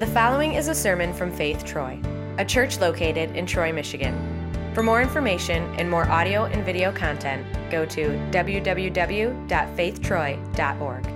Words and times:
The 0.00 0.08
following 0.08 0.54
is 0.54 0.66
a 0.66 0.74
sermon 0.74 1.14
from 1.14 1.30
Faith 1.30 1.64
Troy, 1.64 2.00
a 2.38 2.44
church 2.44 2.80
located 2.80 3.36
in 3.36 3.46
Troy, 3.46 3.72
Michigan. 3.72 4.12
For 4.74 4.82
more 4.82 5.00
information 5.00 5.62
and 5.78 5.88
more 5.88 6.10
audio 6.10 6.46
and 6.46 6.64
video 6.64 6.90
content, 6.90 7.46
go 7.70 7.86
to 7.86 8.08
www.faithtroy.org. 8.32 11.13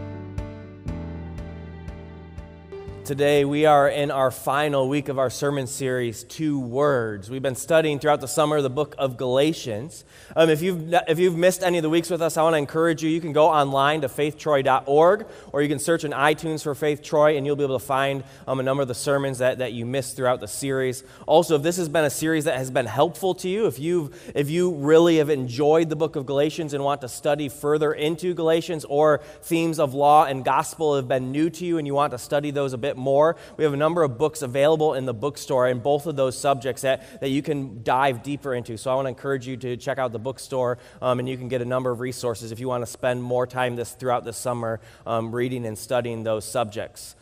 Today, 3.08 3.46
we 3.46 3.64
are 3.64 3.88
in 3.88 4.10
our 4.10 4.30
final 4.30 4.86
week 4.86 5.08
of 5.08 5.18
our 5.18 5.30
sermon 5.30 5.66
series, 5.66 6.24
Two 6.24 6.60
Words. 6.60 7.30
We've 7.30 7.40
been 7.40 7.54
studying 7.54 8.00
throughout 8.00 8.20
the 8.20 8.28
summer 8.28 8.60
the 8.60 8.68
book 8.68 8.94
of 8.98 9.16
Galatians. 9.16 10.04
Um, 10.36 10.50
if, 10.50 10.60
you've, 10.60 10.92
if 11.08 11.18
you've 11.18 11.34
missed 11.34 11.62
any 11.62 11.78
of 11.78 11.82
the 11.82 11.88
weeks 11.88 12.10
with 12.10 12.20
us, 12.20 12.36
I 12.36 12.42
want 12.42 12.52
to 12.52 12.58
encourage 12.58 13.02
you. 13.02 13.08
You 13.08 13.22
can 13.22 13.32
go 13.32 13.46
online 13.46 14.02
to 14.02 14.08
faithtroy.org 14.08 15.26
or 15.52 15.62
you 15.62 15.70
can 15.70 15.78
search 15.78 16.04
in 16.04 16.10
iTunes 16.12 16.62
for 16.62 16.74
Faith 16.74 17.02
Troy 17.02 17.38
and 17.38 17.46
you'll 17.46 17.56
be 17.56 17.64
able 17.64 17.78
to 17.78 17.86
find 17.86 18.24
um, 18.46 18.60
a 18.60 18.62
number 18.62 18.82
of 18.82 18.88
the 18.88 18.94
sermons 18.94 19.38
that, 19.38 19.56
that 19.56 19.72
you 19.72 19.86
missed 19.86 20.14
throughout 20.14 20.40
the 20.40 20.46
series. 20.46 21.02
Also, 21.26 21.56
if 21.56 21.62
this 21.62 21.78
has 21.78 21.88
been 21.88 22.04
a 22.04 22.10
series 22.10 22.44
that 22.44 22.58
has 22.58 22.70
been 22.70 22.84
helpful 22.84 23.34
to 23.36 23.48
you, 23.48 23.64
if, 23.64 23.78
you've, 23.78 24.32
if 24.34 24.50
you 24.50 24.74
really 24.74 25.16
have 25.16 25.30
enjoyed 25.30 25.88
the 25.88 25.96
book 25.96 26.14
of 26.14 26.26
Galatians 26.26 26.74
and 26.74 26.84
want 26.84 27.00
to 27.00 27.08
study 27.08 27.48
further 27.48 27.94
into 27.94 28.34
Galatians 28.34 28.84
or 28.84 29.22
themes 29.40 29.78
of 29.78 29.94
law 29.94 30.26
and 30.26 30.44
gospel 30.44 30.96
have 30.96 31.08
been 31.08 31.32
new 31.32 31.48
to 31.48 31.64
you 31.64 31.78
and 31.78 31.86
you 31.86 31.94
want 31.94 32.10
to 32.10 32.18
study 32.18 32.50
those 32.50 32.74
a 32.74 32.78
bit 32.78 32.97
more, 32.98 33.36
we 33.56 33.64
have 33.64 33.72
a 33.72 33.78
number 33.78 34.02
of 34.02 34.18
books 34.18 34.42
available 34.42 34.94
in 34.94 35.06
the 35.06 35.14
bookstore 35.14 35.68
in 35.68 35.78
both 35.78 36.06
of 36.06 36.16
those 36.16 36.38
subjects 36.38 36.82
that, 36.82 37.20
that 37.20 37.30
you 37.30 37.42
can 37.42 37.82
dive 37.82 38.22
deeper 38.22 38.54
into. 38.54 38.76
So 38.76 38.90
I 38.90 38.94
want 38.94 39.06
to 39.06 39.10
encourage 39.10 39.46
you 39.46 39.56
to 39.56 39.76
check 39.76 39.98
out 39.98 40.12
the 40.12 40.18
bookstore 40.18 40.78
um, 41.00 41.18
and 41.18 41.28
you 41.28 41.36
can 41.36 41.48
get 41.48 41.62
a 41.62 41.64
number 41.64 41.90
of 41.90 42.00
resources 42.00 42.52
if 42.52 42.60
you 42.60 42.68
want 42.68 42.82
to 42.82 42.90
spend 42.90 43.22
more 43.22 43.46
time 43.46 43.76
this 43.76 43.92
throughout 43.92 44.24
the 44.24 44.32
summer 44.32 44.80
um, 45.06 45.34
reading 45.34 45.64
and 45.64 45.78
studying 45.78 46.24
those 46.24 46.44
subjects. 46.44 47.16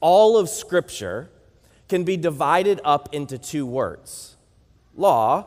All 0.00 0.36
of 0.36 0.48
Scripture 0.48 1.30
can 1.88 2.04
be 2.04 2.16
divided 2.16 2.80
up 2.84 3.14
into 3.14 3.38
two 3.38 3.66
words 3.66 4.36
law 4.94 5.46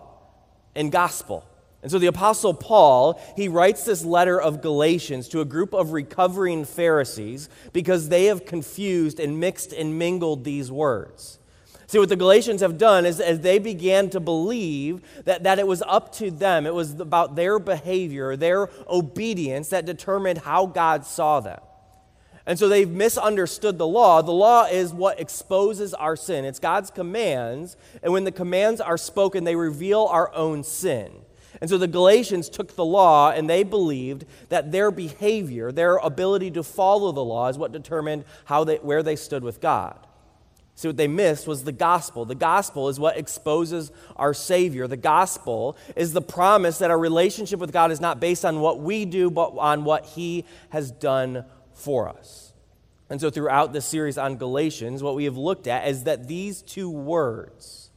and 0.76 0.92
gospel. 0.92 1.46
And 1.82 1.92
so 1.92 1.98
the 1.98 2.08
Apostle 2.08 2.54
Paul, 2.54 3.20
he 3.36 3.48
writes 3.48 3.86
this 3.86 4.06
letter 4.06 4.40
of 4.40 4.62
Galatians 4.62 5.28
to 5.30 5.42
a 5.42 5.46
group 5.46 5.74
of 5.74 5.94
recovering 5.94 6.64
Pharisees 6.64 7.50
because 7.74 8.10
they 8.10 8.26
have 8.26 8.46
confused 8.46 9.20
and 9.20 9.40
mixed 9.40 9.74
and 9.74 9.98
mingled 9.98 10.44
these 10.44 10.72
words. 10.72 11.40
See, 11.88 12.00
what 12.00 12.08
the 12.08 12.16
Galatians 12.16 12.62
have 12.62 12.78
done 12.78 13.06
is 13.06 13.20
as 13.20 13.42
they 13.42 13.60
began 13.60 14.10
to 14.12 14.22
believe 14.22 15.02
that, 15.26 15.44
that 15.44 15.60
it 15.60 15.68
was 15.68 15.82
up 15.82 16.14
to 16.16 16.32
them, 16.32 16.66
it 16.66 16.74
was 16.74 16.98
about 17.00 17.36
their 17.36 17.60
behavior, 17.60 18.38
their 18.38 18.70
obedience 18.88 19.70
that 19.70 19.86
determined 19.86 20.40
how 20.40 20.68
God 20.68 21.06
saw 21.06 21.42
them. 21.42 21.60
And 22.46 22.58
so 22.58 22.70
they've 22.70 22.90
misunderstood 22.90 23.78
the 23.78 23.88
law. 23.88 24.22
The 24.22 24.32
law 24.32 24.66
is 24.66 24.94
what 24.94 25.20
exposes 25.20 25.94
our 25.94 26.16
sin, 26.16 26.46
it's 26.46 26.60
God's 26.60 26.92
commands. 26.92 27.76
And 28.02 28.14
when 28.14 28.24
the 28.24 28.32
commands 28.32 28.80
are 28.80 28.98
spoken, 28.98 29.44
they 29.44 29.56
reveal 29.58 30.06
our 30.06 30.34
own 30.34 30.64
sin. 30.64 31.12
And 31.62 31.70
so 31.70 31.78
the 31.78 31.88
Galatians 31.88 32.50
took 32.50 32.76
the 32.76 32.84
law 32.84 33.30
and 33.30 33.48
they 33.48 33.62
believed 33.62 34.26
that 34.50 34.72
their 34.72 34.90
behavior, 34.90 35.72
their 35.72 35.98
ability 35.98 36.50
to 36.52 36.64
follow 36.64 37.12
the 37.12 37.24
law, 37.24 37.48
is 37.50 37.58
what 37.58 37.72
determined 37.72 38.26
how 38.46 38.64
they, 38.64 38.78
where 38.78 39.04
they 39.04 39.16
stood 39.16 39.44
with 39.44 39.62
God. 39.62 40.08
See, 40.74 40.88
what 40.88 40.98
they 40.98 41.08
missed 41.08 41.46
was 41.46 41.64
the 41.64 41.72
gospel. 41.72 42.26
The 42.26 42.34
gospel 42.34 42.90
is 42.90 43.00
what 43.00 43.16
exposes 43.16 43.92
our 44.16 44.34
Savior. 44.34 44.88
The 44.88 44.98
gospel 44.98 45.78
is 45.96 46.14
the 46.14 46.24
promise 46.24 46.80
that 46.80 46.90
our 46.90 46.98
relationship 46.98 47.60
with 47.60 47.72
God 47.72 47.92
is 47.92 48.02
not 48.02 48.20
based 48.20 48.44
on 48.44 48.62
what 48.62 48.80
we 48.80 49.06
do, 49.06 49.30
but 49.30 49.50
on 49.58 49.84
what 49.84 50.06
He 50.08 50.46
has 50.70 50.90
done 50.90 51.46
for 51.76 52.10
us. 52.10 52.54
And 53.12 53.22
so, 53.22 53.30
throughout 53.30 53.74
this 53.74 53.86
series 53.86 54.18
on 54.18 54.38
Galatians, 54.38 55.04
what 55.04 55.14
we 55.14 55.26
have 55.26 55.38
looked 55.38 55.68
at 55.68 55.88
is 55.88 56.06
that 56.06 56.28
these 56.28 56.64
two 56.64 56.90
words, 56.90 57.91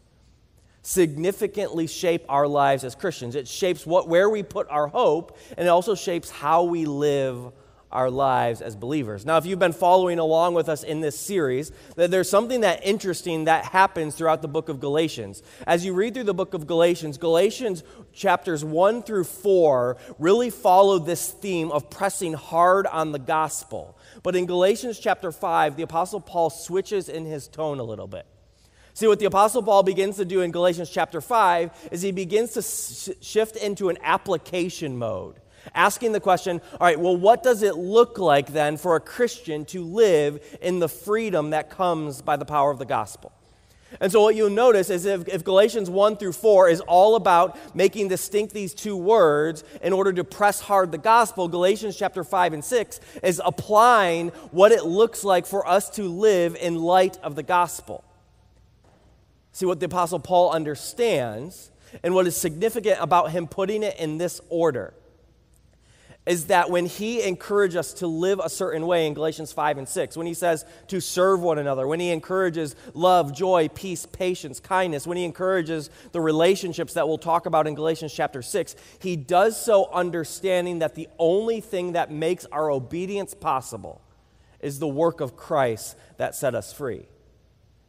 significantly 0.84 1.86
shape 1.86 2.24
our 2.28 2.46
lives 2.46 2.84
as 2.84 2.94
Christians. 2.94 3.34
It 3.34 3.48
shapes 3.48 3.86
what, 3.86 4.08
where 4.08 4.28
we 4.28 4.42
put 4.42 4.68
our 4.68 4.86
hope, 4.86 5.36
and 5.56 5.66
it 5.66 5.70
also 5.70 5.94
shapes 5.94 6.30
how 6.30 6.64
we 6.64 6.84
live 6.84 7.52
our 7.90 8.10
lives 8.10 8.60
as 8.60 8.74
believers. 8.74 9.24
Now, 9.24 9.36
if 9.36 9.46
you've 9.46 9.60
been 9.60 9.72
following 9.72 10.18
along 10.18 10.54
with 10.54 10.68
us 10.68 10.82
in 10.82 11.00
this 11.00 11.18
series, 11.18 11.70
that 11.94 12.10
there's 12.10 12.28
something 12.28 12.62
that 12.62 12.84
interesting 12.84 13.44
that 13.44 13.66
happens 13.66 14.16
throughout 14.16 14.42
the 14.42 14.48
book 14.48 14.68
of 14.68 14.80
Galatians. 14.80 15.42
As 15.66 15.84
you 15.84 15.94
read 15.94 16.12
through 16.12 16.24
the 16.24 16.34
book 16.34 16.54
of 16.54 16.66
Galatians, 16.66 17.18
Galatians 17.18 17.84
chapters 18.12 18.64
1 18.64 19.04
through 19.04 19.24
4 19.24 19.96
really 20.18 20.50
follow 20.50 20.98
this 20.98 21.30
theme 21.30 21.70
of 21.70 21.88
pressing 21.88 22.34
hard 22.34 22.88
on 22.88 23.12
the 23.12 23.18
gospel. 23.18 23.96
But 24.24 24.34
in 24.34 24.46
Galatians 24.46 24.98
chapter 24.98 25.30
5, 25.30 25.76
the 25.76 25.84
apostle 25.84 26.20
Paul 26.20 26.50
switches 26.50 27.08
in 27.08 27.24
his 27.24 27.46
tone 27.46 27.78
a 27.78 27.84
little 27.84 28.08
bit. 28.08 28.26
See, 28.96 29.08
what 29.08 29.18
the 29.18 29.24
Apostle 29.24 29.60
Paul 29.60 29.82
begins 29.82 30.18
to 30.18 30.24
do 30.24 30.42
in 30.42 30.52
Galatians 30.52 30.88
chapter 30.88 31.20
5 31.20 31.88
is 31.90 32.00
he 32.00 32.12
begins 32.12 32.52
to 32.52 32.62
sh- 32.62 33.16
shift 33.20 33.56
into 33.56 33.88
an 33.88 33.98
application 34.04 34.96
mode, 34.96 35.34
asking 35.74 36.12
the 36.12 36.20
question 36.20 36.60
all 36.74 36.86
right, 36.86 36.98
well, 36.98 37.16
what 37.16 37.42
does 37.42 37.64
it 37.64 37.74
look 37.74 38.18
like 38.18 38.52
then 38.52 38.76
for 38.76 38.94
a 38.94 39.00
Christian 39.00 39.64
to 39.66 39.82
live 39.82 40.40
in 40.62 40.78
the 40.78 40.88
freedom 40.88 41.50
that 41.50 41.70
comes 41.70 42.22
by 42.22 42.36
the 42.36 42.44
power 42.44 42.70
of 42.70 42.78
the 42.78 42.84
gospel? 42.84 43.32
And 44.00 44.12
so, 44.12 44.22
what 44.22 44.36
you'll 44.36 44.50
notice 44.50 44.90
is 44.90 45.06
if, 45.06 45.26
if, 45.26 45.42
Galatians 45.42 45.90
1 45.90 46.16
through 46.16 46.32
4 46.32 46.68
is 46.68 46.80
all 46.80 47.16
about 47.16 47.58
making 47.74 48.08
distinct 48.08 48.54
these 48.54 48.74
two 48.74 48.96
words 48.96 49.64
in 49.82 49.92
order 49.92 50.12
to 50.12 50.22
press 50.22 50.60
hard 50.60 50.92
the 50.92 50.98
gospel, 50.98 51.48
Galatians 51.48 51.96
chapter 51.96 52.22
5 52.22 52.52
and 52.54 52.64
6 52.64 53.00
is 53.24 53.42
applying 53.44 54.28
what 54.52 54.70
it 54.70 54.84
looks 54.84 55.24
like 55.24 55.46
for 55.46 55.66
us 55.66 55.90
to 55.90 56.08
live 56.08 56.56
in 56.56 56.76
light 56.76 57.18
of 57.18 57.34
the 57.34 57.42
gospel. 57.42 58.04
See, 59.54 59.66
what 59.66 59.78
the 59.78 59.86
Apostle 59.86 60.18
Paul 60.18 60.50
understands 60.50 61.70
and 62.02 62.12
what 62.12 62.26
is 62.26 62.36
significant 62.36 62.98
about 63.00 63.30
him 63.30 63.46
putting 63.46 63.84
it 63.84 63.96
in 64.00 64.18
this 64.18 64.40
order 64.48 64.94
is 66.26 66.46
that 66.46 66.70
when 66.70 66.86
he 66.86 67.22
encourages 67.22 67.76
us 67.76 67.92
to 67.92 68.08
live 68.08 68.40
a 68.42 68.48
certain 68.48 68.84
way 68.84 69.06
in 69.06 69.14
Galatians 69.14 69.52
5 69.52 69.78
and 69.78 69.88
6, 69.88 70.16
when 70.16 70.26
he 70.26 70.34
says 70.34 70.64
to 70.88 71.00
serve 71.00 71.40
one 71.40 71.58
another, 71.58 71.86
when 71.86 72.00
he 72.00 72.10
encourages 72.10 72.74
love, 72.94 73.32
joy, 73.32 73.68
peace, 73.68 74.06
patience, 74.06 74.58
kindness, 74.58 75.06
when 75.06 75.16
he 75.16 75.24
encourages 75.24 75.88
the 76.10 76.20
relationships 76.20 76.94
that 76.94 77.06
we'll 77.06 77.16
talk 77.16 77.46
about 77.46 77.68
in 77.68 77.76
Galatians 77.76 78.12
chapter 78.12 78.42
6, 78.42 78.74
he 78.98 79.14
does 79.14 79.60
so 79.60 79.88
understanding 79.92 80.80
that 80.80 80.96
the 80.96 81.08
only 81.16 81.60
thing 81.60 81.92
that 81.92 82.10
makes 82.10 82.44
our 82.46 82.72
obedience 82.72 83.34
possible 83.34 84.00
is 84.58 84.80
the 84.80 84.88
work 84.88 85.20
of 85.20 85.36
Christ 85.36 85.94
that 86.16 86.34
set 86.34 86.56
us 86.56 86.72
free. 86.72 87.06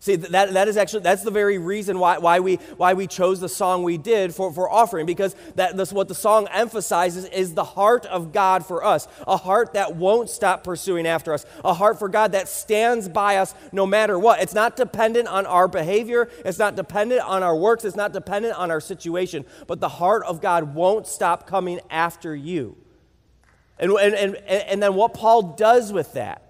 See, 0.05 0.17
that, 0.17 0.53
that 0.53 0.67
is 0.67 0.77
actually, 0.77 0.99
that's 0.99 1.23
the 1.23 1.31
very 1.31 1.57
reason 1.57 1.97
why, 1.97 2.19
why, 2.19 2.39
we, 2.39 2.57
why 2.77 2.93
we 2.93 3.07
chose 3.07 3.39
the 3.39 3.49
song 3.49 3.81
we 3.81 3.97
did 3.97 4.35
for, 4.35 4.53
for 4.53 4.69
offering, 4.69 5.07
because 5.07 5.35
that, 5.55 5.75
that's 5.75 5.91
what 5.91 6.07
the 6.07 6.13
song 6.13 6.47
emphasizes 6.51 7.25
is 7.25 7.55
the 7.55 7.63
heart 7.63 8.05
of 8.05 8.31
God 8.31 8.63
for 8.63 8.83
us, 8.85 9.07
a 9.25 9.35
heart 9.35 9.73
that 9.73 9.95
won't 9.95 10.29
stop 10.29 10.63
pursuing 10.63 11.07
after 11.07 11.33
us, 11.33 11.43
a 11.63 11.73
heart 11.73 11.97
for 11.97 12.07
God 12.07 12.33
that 12.33 12.47
stands 12.47 13.09
by 13.09 13.38
us 13.38 13.55
no 13.71 13.88
matter 13.88 14.19
what. 14.19 14.43
It's 14.43 14.53
not 14.53 14.75
dependent 14.75 15.27
on 15.27 15.47
our 15.47 15.67
behavior, 15.67 16.29
it's 16.45 16.59
not 16.59 16.75
dependent 16.75 17.22
on 17.22 17.41
our 17.41 17.55
works, 17.55 17.83
it's 17.83 17.95
not 17.95 18.13
dependent 18.13 18.55
on 18.59 18.69
our 18.69 18.81
situation, 18.81 19.43
but 19.66 19.79
the 19.79 19.89
heart 19.89 20.23
of 20.25 20.39
God 20.39 20.75
won't 20.75 21.07
stop 21.07 21.47
coming 21.47 21.79
after 21.89 22.35
you. 22.35 22.77
And, 23.79 23.91
and, 23.93 24.13
and, 24.13 24.35
and 24.45 24.83
then 24.83 24.93
what 24.93 25.16
Paul 25.16 25.55
does 25.55 25.91
with 25.91 26.13
that 26.13 26.44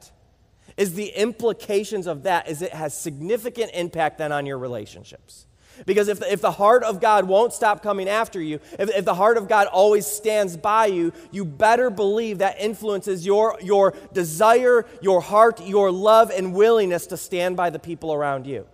is 0.78 0.94
the 0.94 1.08
implications 1.08 2.08
of 2.08 2.24
that 2.24 2.48
is 2.50 2.62
it 2.62 2.74
has 2.74 2.98
significant 2.98 3.72
impact 3.74 4.18
then 4.18 4.32
on 4.32 4.46
your 4.46 4.58
relationships. 4.58 5.46
Because 5.86 6.08
if 6.08 6.20
the, 6.20 6.32
if 6.32 6.42
the 6.42 6.52
heart 6.52 6.84
of 6.84 7.02
God 7.02 7.26
won't 7.26 7.52
stop 7.52 7.84
coming 7.84 8.08
after 8.08 8.42
you, 8.42 8.60
if, 8.80 8.90
if 8.96 9.06
the 9.06 9.14
heart 9.14 9.38
of 9.38 9.48
God 9.48 9.68
always 9.68 10.06
stands 10.06 10.56
by 10.56 10.86
you, 10.86 11.12
you 11.32 11.44
better 11.44 11.90
believe 11.90 12.38
that 12.38 12.60
influences 12.60 13.26
your, 13.26 13.58
your 13.62 13.94
desire, 14.14 14.86
your 15.02 15.22
heart, 15.22 15.66
your 15.66 15.92
love, 15.92 16.32
and 16.32 16.54
willingness 16.54 17.08
to 17.08 17.18
stand 17.18 17.58
by 17.58 17.70
the 17.70 17.80
people 17.80 18.14
around 18.14 18.48
you. 18.48 18.66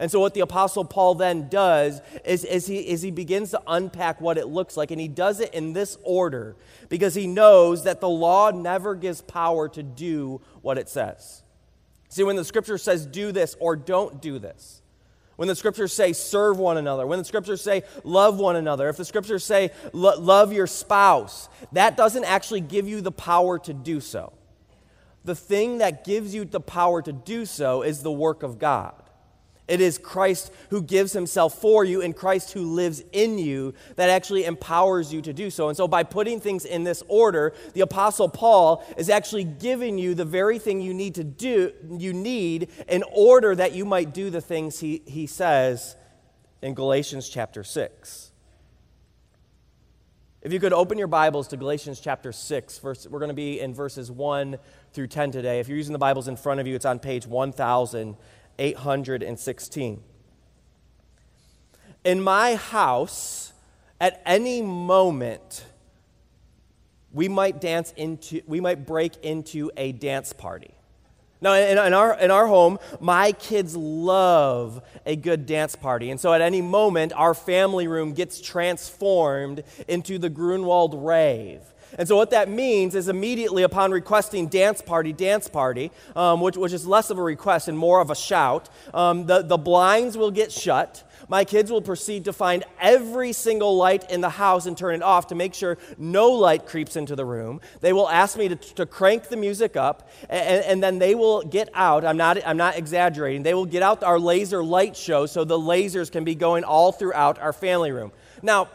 And 0.00 0.10
so, 0.10 0.20
what 0.20 0.34
the 0.34 0.40
Apostle 0.40 0.84
Paul 0.84 1.16
then 1.16 1.48
does 1.48 2.00
is, 2.24 2.44
is, 2.44 2.68
he, 2.68 2.78
is 2.78 3.02
he 3.02 3.10
begins 3.10 3.50
to 3.50 3.60
unpack 3.66 4.20
what 4.20 4.38
it 4.38 4.46
looks 4.46 4.76
like. 4.76 4.92
And 4.92 5.00
he 5.00 5.08
does 5.08 5.40
it 5.40 5.52
in 5.52 5.72
this 5.72 5.98
order 6.04 6.54
because 6.88 7.16
he 7.16 7.26
knows 7.26 7.82
that 7.82 8.00
the 8.00 8.08
law 8.08 8.50
never 8.50 8.94
gives 8.94 9.20
power 9.22 9.68
to 9.70 9.82
do 9.82 10.40
what 10.62 10.78
it 10.78 10.88
says. 10.88 11.42
See, 12.08 12.22
when 12.22 12.36
the 12.36 12.44
scripture 12.44 12.78
says 12.78 13.06
do 13.06 13.32
this 13.32 13.56
or 13.60 13.76
don't 13.76 14.20
do 14.20 14.38
this, 14.38 14.82
when 15.36 15.46
the 15.46 15.54
scriptures 15.54 15.92
say 15.92 16.12
serve 16.12 16.58
one 16.58 16.78
another, 16.78 17.06
when 17.06 17.18
the 17.18 17.24
scriptures 17.24 17.60
say 17.62 17.84
love 18.02 18.40
one 18.40 18.56
another, 18.56 18.88
if 18.88 18.96
the 18.96 19.04
scriptures 19.04 19.44
say 19.44 19.70
lo- 19.92 20.18
love 20.18 20.52
your 20.52 20.66
spouse, 20.66 21.48
that 21.72 21.96
doesn't 21.96 22.24
actually 22.24 22.60
give 22.60 22.88
you 22.88 23.00
the 23.00 23.12
power 23.12 23.58
to 23.60 23.72
do 23.72 24.00
so. 24.00 24.32
The 25.24 25.36
thing 25.36 25.78
that 25.78 26.04
gives 26.04 26.34
you 26.34 26.44
the 26.44 26.60
power 26.60 27.02
to 27.02 27.12
do 27.12 27.46
so 27.46 27.82
is 27.82 28.02
the 28.02 28.10
work 28.10 28.42
of 28.42 28.58
God. 28.58 28.94
It 29.68 29.82
is 29.82 29.98
Christ 29.98 30.50
who 30.70 30.82
gives 30.82 31.12
himself 31.12 31.60
for 31.60 31.84
you 31.84 32.00
and 32.00 32.16
Christ 32.16 32.52
who 32.52 32.62
lives 32.62 33.04
in 33.12 33.38
you 33.38 33.74
that 33.96 34.08
actually 34.08 34.46
empowers 34.46 35.12
you 35.12 35.20
to 35.22 35.32
do 35.34 35.50
so. 35.50 35.68
And 35.68 35.76
so, 35.76 35.86
by 35.86 36.02
putting 36.04 36.40
things 36.40 36.64
in 36.64 36.84
this 36.84 37.02
order, 37.06 37.52
the 37.74 37.82
Apostle 37.82 38.30
Paul 38.30 38.82
is 38.96 39.10
actually 39.10 39.44
giving 39.44 39.98
you 39.98 40.14
the 40.14 40.24
very 40.24 40.58
thing 40.58 40.80
you 40.80 40.94
need 40.94 41.14
to 41.16 41.24
do, 41.24 41.72
you 41.90 42.14
need 42.14 42.70
in 42.88 43.04
order 43.12 43.54
that 43.54 43.72
you 43.72 43.84
might 43.84 44.14
do 44.14 44.30
the 44.30 44.40
things 44.40 44.80
he, 44.80 45.02
he 45.06 45.26
says 45.26 45.96
in 46.62 46.72
Galatians 46.72 47.28
chapter 47.28 47.62
6. 47.62 48.32
If 50.40 50.52
you 50.52 50.60
could 50.60 50.72
open 50.72 50.96
your 50.96 51.08
Bibles 51.08 51.48
to 51.48 51.56
Galatians 51.56 52.00
chapter 52.00 52.32
6, 52.32 52.78
verse, 52.78 53.06
we're 53.06 53.18
going 53.18 53.28
to 53.28 53.34
be 53.34 53.60
in 53.60 53.74
verses 53.74 54.10
1 54.10 54.56
through 54.92 55.08
10 55.08 55.32
today. 55.32 55.60
If 55.60 55.68
you're 55.68 55.76
using 55.76 55.92
the 55.92 55.98
Bibles 55.98 56.28
in 56.28 56.36
front 56.36 56.60
of 56.60 56.66
you, 56.66 56.74
it's 56.74 56.86
on 56.86 57.00
page 57.00 57.26
1000. 57.26 58.16
816. 58.58 60.02
In 62.04 62.22
my 62.22 62.54
house, 62.54 63.52
at 64.00 64.22
any 64.24 64.62
moment, 64.62 65.64
we 67.12 67.28
might 67.28 67.60
dance 67.60 67.92
into, 67.96 68.42
we 68.46 68.60
might 68.60 68.86
break 68.86 69.16
into 69.24 69.70
a 69.76 69.92
dance 69.92 70.32
party. 70.32 70.74
Now, 71.40 71.54
in, 71.54 71.78
in, 71.78 71.94
our, 71.94 72.18
in 72.18 72.30
our 72.30 72.46
home, 72.46 72.78
my 73.00 73.32
kids 73.32 73.76
love 73.76 74.82
a 75.06 75.14
good 75.14 75.46
dance 75.46 75.76
party. 75.76 76.10
And 76.10 76.20
so 76.20 76.32
at 76.32 76.40
any 76.40 76.60
moment, 76.60 77.12
our 77.12 77.34
family 77.34 77.86
room 77.86 78.12
gets 78.12 78.40
transformed 78.40 79.62
into 79.86 80.18
the 80.18 80.28
Grunwald 80.28 80.94
rave. 81.04 81.62
And 81.96 82.06
so, 82.06 82.16
what 82.16 82.30
that 82.30 82.48
means 82.48 82.94
is 82.94 83.08
immediately 83.08 83.62
upon 83.62 83.92
requesting 83.92 84.48
dance 84.48 84.82
party, 84.82 85.12
dance 85.12 85.48
party, 85.48 85.90
um, 86.14 86.40
which, 86.40 86.56
which 86.56 86.72
is 86.72 86.86
less 86.86 87.10
of 87.10 87.18
a 87.18 87.22
request 87.22 87.68
and 87.68 87.78
more 87.78 88.00
of 88.00 88.10
a 88.10 88.14
shout, 88.14 88.68
um, 88.92 89.26
the, 89.26 89.42
the 89.42 89.56
blinds 89.56 90.16
will 90.16 90.30
get 90.30 90.52
shut. 90.52 91.04
My 91.28 91.44
kids 91.44 91.70
will 91.70 91.82
proceed 91.82 92.24
to 92.24 92.32
find 92.32 92.64
every 92.80 93.32
single 93.32 93.76
light 93.76 94.10
in 94.10 94.20
the 94.20 94.30
house 94.30 94.66
and 94.66 94.76
turn 94.76 94.94
it 94.94 95.02
off 95.02 95.26
to 95.28 95.34
make 95.34 95.52
sure 95.52 95.76
no 95.98 96.30
light 96.30 96.66
creeps 96.66 96.96
into 96.96 97.16
the 97.16 97.24
room. 97.24 97.60
They 97.80 97.92
will 97.92 98.08
ask 98.08 98.38
me 98.38 98.48
to, 98.48 98.56
to 98.56 98.86
crank 98.86 99.28
the 99.28 99.36
music 99.36 99.76
up, 99.76 100.08
and, 100.30 100.64
and 100.64 100.82
then 100.82 100.98
they 100.98 101.14
will 101.14 101.42
get 101.42 101.68
out. 101.74 102.04
I'm 102.04 102.16
not, 102.16 102.38
I'm 102.46 102.56
not 102.56 102.78
exaggerating. 102.78 103.42
They 103.42 103.54
will 103.54 103.66
get 103.66 103.82
out 103.82 104.02
our 104.02 104.18
laser 104.18 104.62
light 104.62 104.96
show 104.96 105.26
so 105.26 105.44
the 105.44 105.58
lasers 105.58 106.10
can 106.10 106.24
be 106.24 106.34
going 106.34 106.64
all 106.64 106.92
throughout 106.92 107.38
our 107.38 107.52
family 107.52 107.92
room. 107.92 108.12
Now, 108.42 108.68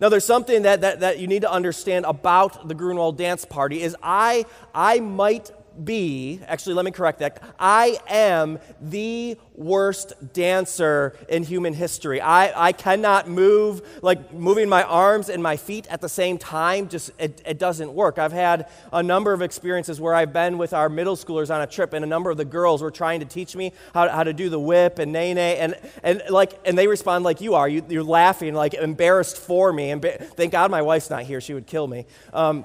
now, 0.00 0.08
there's 0.08 0.24
something 0.24 0.62
that, 0.62 0.82
that, 0.82 1.00
that 1.00 1.18
you 1.18 1.26
need 1.26 1.42
to 1.42 1.50
understand 1.50 2.04
about 2.04 2.68
the 2.68 2.74
Grunwald 2.74 3.18
dance 3.18 3.44
party 3.44 3.82
is 3.82 3.96
I, 4.00 4.46
I 4.72 5.00
might 5.00 5.50
be, 5.84 6.40
actually, 6.46 6.74
let 6.74 6.84
me 6.84 6.90
correct 6.90 7.20
that. 7.20 7.42
I 7.58 7.98
am 8.08 8.58
the 8.80 9.36
worst 9.54 10.12
dancer 10.32 11.16
in 11.28 11.42
human 11.42 11.74
history. 11.74 12.20
I, 12.20 12.68
I 12.68 12.72
cannot 12.72 13.28
move, 13.28 13.82
like 14.02 14.32
moving 14.32 14.68
my 14.68 14.82
arms 14.84 15.28
and 15.28 15.42
my 15.42 15.56
feet 15.56 15.86
at 15.88 16.00
the 16.00 16.08
same 16.08 16.38
time, 16.38 16.88
just 16.88 17.10
it, 17.18 17.42
it 17.44 17.58
doesn't 17.58 17.92
work. 17.92 18.18
I've 18.18 18.32
had 18.32 18.68
a 18.92 19.02
number 19.02 19.32
of 19.32 19.42
experiences 19.42 20.00
where 20.00 20.14
I've 20.14 20.32
been 20.32 20.58
with 20.58 20.72
our 20.72 20.88
middle 20.88 21.16
schoolers 21.16 21.54
on 21.54 21.60
a 21.60 21.66
trip, 21.66 21.92
and 21.92 22.04
a 22.04 22.08
number 22.08 22.30
of 22.30 22.36
the 22.36 22.44
girls 22.44 22.82
were 22.82 22.90
trying 22.90 23.20
to 23.20 23.26
teach 23.26 23.56
me 23.56 23.72
how, 23.92 24.08
how 24.08 24.24
to 24.24 24.32
do 24.32 24.48
the 24.48 24.60
whip 24.60 24.98
and 24.98 25.12
nae 25.12 25.32
nae, 25.32 25.54
and, 25.54 25.74
and, 26.02 26.22
like, 26.30 26.58
and 26.64 26.78
they 26.78 26.86
respond 26.86 27.24
like 27.24 27.40
you 27.40 27.54
are. 27.54 27.68
You, 27.68 28.00
are 28.00 28.04
laughing, 28.04 28.54
like 28.54 28.74
embarrassed 28.74 29.36
for 29.38 29.72
me. 29.72 29.90
And 29.90 30.02
thank 30.02 30.52
God 30.52 30.70
my 30.70 30.82
wife's 30.82 31.10
not 31.10 31.24
here, 31.24 31.40
she 31.40 31.54
would 31.54 31.66
kill 31.66 31.86
me. 31.86 32.06
Um, 32.32 32.64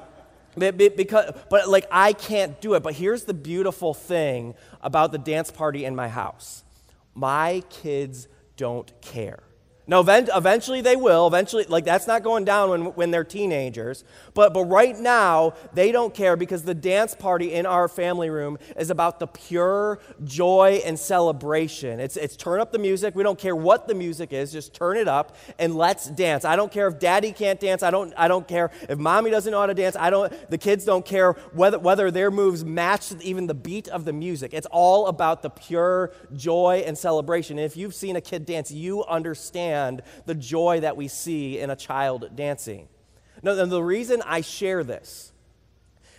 because, 0.55 1.35
but 1.49 1.69
like 1.69 1.85
I 1.91 2.13
can't 2.13 2.59
do 2.61 2.73
it. 2.75 2.83
But 2.83 2.93
here's 2.95 3.23
the 3.23 3.33
beautiful 3.33 3.93
thing 3.93 4.55
about 4.81 5.11
the 5.11 5.17
dance 5.17 5.51
party 5.51 5.85
in 5.85 5.95
my 5.95 6.07
house 6.07 6.63
my 7.15 7.63
kids 7.69 8.27
don't 8.57 8.91
care. 9.01 9.42
Now, 9.85 9.99
eventually 9.99 10.79
they 10.79 10.95
will. 10.95 11.27
Eventually, 11.27 11.65
like 11.65 11.83
that's 11.83 12.07
not 12.07 12.23
going 12.23 12.45
down 12.45 12.69
when, 12.69 12.81
when 12.95 13.11
they're 13.11 13.25
teenagers. 13.25 14.05
But, 14.33 14.53
but 14.53 14.63
right 14.65 14.97
now, 14.97 15.55
they 15.73 15.91
don't 15.91 16.13
care 16.13 16.37
because 16.37 16.63
the 16.63 16.73
dance 16.73 17.13
party 17.13 17.53
in 17.53 17.65
our 17.65 17.89
family 17.89 18.29
room 18.29 18.59
is 18.77 18.89
about 18.89 19.19
the 19.19 19.27
pure 19.27 19.99
joy 20.23 20.81
and 20.85 20.97
celebration. 20.97 21.99
It's, 21.99 22.15
it's 22.15 22.37
turn 22.37 22.61
up 22.61 22.71
the 22.71 22.79
music. 22.79 23.13
We 23.13 23.23
don't 23.23 23.37
care 23.37 23.57
what 23.57 23.89
the 23.89 23.93
music 23.93 24.31
is, 24.31 24.53
just 24.53 24.73
turn 24.73 24.95
it 24.95 25.09
up 25.09 25.35
and 25.59 25.75
let's 25.75 26.09
dance. 26.09 26.45
I 26.45 26.55
don't 26.55 26.71
care 26.71 26.87
if 26.87 26.97
daddy 26.97 27.33
can't 27.33 27.59
dance. 27.59 27.83
I 27.83 27.91
don't, 27.91 28.13
I 28.15 28.29
don't 28.29 28.47
care 28.47 28.71
if 28.87 28.97
mommy 28.97 29.31
doesn't 29.31 29.51
know 29.51 29.59
how 29.59 29.65
to 29.65 29.73
dance. 29.73 29.97
I 29.97 30.09
don't, 30.09 30.31
the 30.49 30.57
kids 30.57 30.85
don't 30.85 31.05
care 31.05 31.33
whether, 31.51 31.77
whether 31.77 32.09
their 32.09 32.31
moves 32.31 32.63
match 32.63 33.11
even 33.21 33.47
the 33.47 33.53
beat 33.53 33.89
of 33.89 34.05
the 34.05 34.13
music. 34.13 34.53
It's 34.53 34.67
all 34.67 35.07
about 35.07 35.41
the 35.41 35.49
pure 35.49 36.13
joy 36.33 36.83
and 36.85 36.97
celebration. 36.97 37.59
And 37.59 37.65
if 37.65 37.75
you've 37.75 37.93
seen 37.93 38.15
a 38.15 38.21
kid 38.21 38.45
dance, 38.45 38.71
you 38.71 39.03
understand 39.03 39.72
understand 39.73 40.01
the 40.25 40.35
joy 40.35 40.79
that 40.81 40.95
we 40.97 41.07
see 41.07 41.59
in 41.59 41.69
a 41.69 41.75
child 41.75 42.35
dancing. 42.35 42.87
Now, 43.41 43.65
the 43.65 43.83
reason 43.83 44.21
I 44.25 44.41
share 44.41 44.83
this 44.83 45.33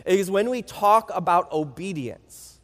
is 0.04 0.30
when 0.30 0.50
we 0.50 0.62
talk 0.62 1.10
about 1.14 1.50
obedience, 1.52 2.60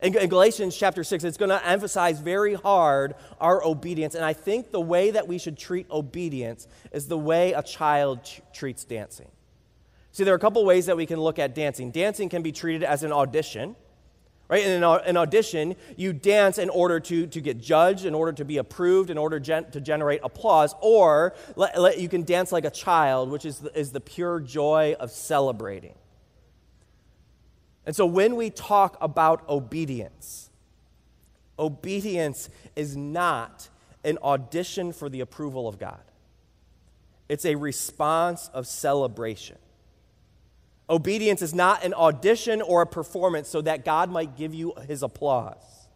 in 0.00 0.12
Galatians 0.12 0.76
chapter 0.76 1.04
6, 1.04 1.24
it's 1.24 1.38
going 1.38 1.50
to 1.50 1.64
emphasize 1.66 2.18
very 2.18 2.54
hard 2.54 3.14
our 3.40 3.64
obedience. 3.64 4.16
And 4.16 4.24
I 4.24 4.32
think 4.32 4.72
the 4.72 4.80
way 4.80 5.12
that 5.12 5.28
we 5.28 5.38
should 5.38 5.56
treat 5.56 5.88
obedience 5.90 6.66
is 6.90 7.06
the 7.06 7.16
way 7.16 7.52
a 7.52 7.62
child 7.62 8.28
treats 8.52 8.84
dancing. 8.84 9.28
See, 10.10 10.24
there 10.24 10.34
are 10.34 10.36
a 10.36 10.40
couple 10.40 10.64
ways 10.64 10.86
that 10.86 10.96
we 10.96 11.06
can 11.06 11.20
look 11.20 11.38
at 11.38 11.54
dancing. 11.54 11.92
Dancing 11.92 12.28
can 12.28 12.42
be 12.42 12.52
treated 12.52 12.82
as 12.82 13.04
an 13.04 13.12
audition. 13.12 13.76
Right? 14.52 14.66
In 14.66 14.84
an 14.84 15.16
audition, 15.16 15.76
you 15.96 16.12
dance 16.12 16.58
in 16.58 16.68
order 16.68 17.00
to, 17.00 17.26
to 17.26 17.40
get 17.40 17.58
judged, 17.58 18.04
in 18.04 18.14
order 18.14 18.32
to 18.32 18.44
be 18.44 18.58
approved, 18.58 19.08
in 19.08 19.16
order 19.16 19.40
gen- 19.40 19.70
to 19.70 19.80
generate 19.80 20.20
applause, 20.22 20.74
or 20.82 21.32
let, 21.56 21.80
let, 21.80 21.98
you 21.98 22.06
can 22.06 22.22
dance 22.22 22.52
like 22.52 22.66
a 22.66 22.70
child, 22.70 23.30
which 23.30 23.46
is 23.46 23.60
the, 23.60 23.78
is 23.78 23.92
the 23.92 24.00
pure 24.00 24.40
joy 24.40 24.94
of 25.00 25.10
celebrating. 25.10 25.94
And 27.86 27.96
so 27.96 28.04
when 28.04 28.36
we 28.36 28.50
talk 28.50 28.98
about 29.00 29.48
obedience, 29.48 30.50
obedience 31.58 32.50
is 32.76 32.94
not 32.94 33.70
an 34.04 34.18
audition 34.22 34.92
for 34.92 35.08
the 35.08 35.20
approval 35.20 35.66
of 35.66 35.78
God, 35.78 36.02
it's 37.26 37.46
a 37.46 37.54
response 37.54 38.50
of 38.52 38.66
celebration. 38.66 39.56
Obedience 40.92 41.40
is 41.40 41.54
not 41.54 41.84
an 41.84 41.94
audition 41.94 42.60
or 42.60 42.82
a 42.82 42.86
performance 42.86 43.48
so 43.48 43.62
that 43.62 43.82
God 43.82 44.10
might 44.10 44.36
give 44.36 44.52
you 44.52 44.74
his 44.86 45.02
applause. 45.02 45.88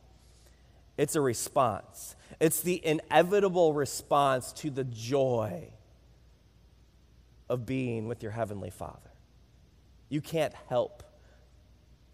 It's 0.96 1.14
a 1.14 1.20
response. 1.20 2.16
It's 2.40 2.62
the 2.62 2.80
inevitable 2.84 3.74
response 3.74 4.52
to 4.54 4.70
the 4.70 4.84
joy 4.84 5.68
of 7.50 7.66
being 7.66 8.08
with 8.08 8.22
your 8.22 8.32
Heavenly 8.32 8.70
Father. 8.70 9.10
You 10.08 10.22
can't 10.22 10.54
help 10.70 11.02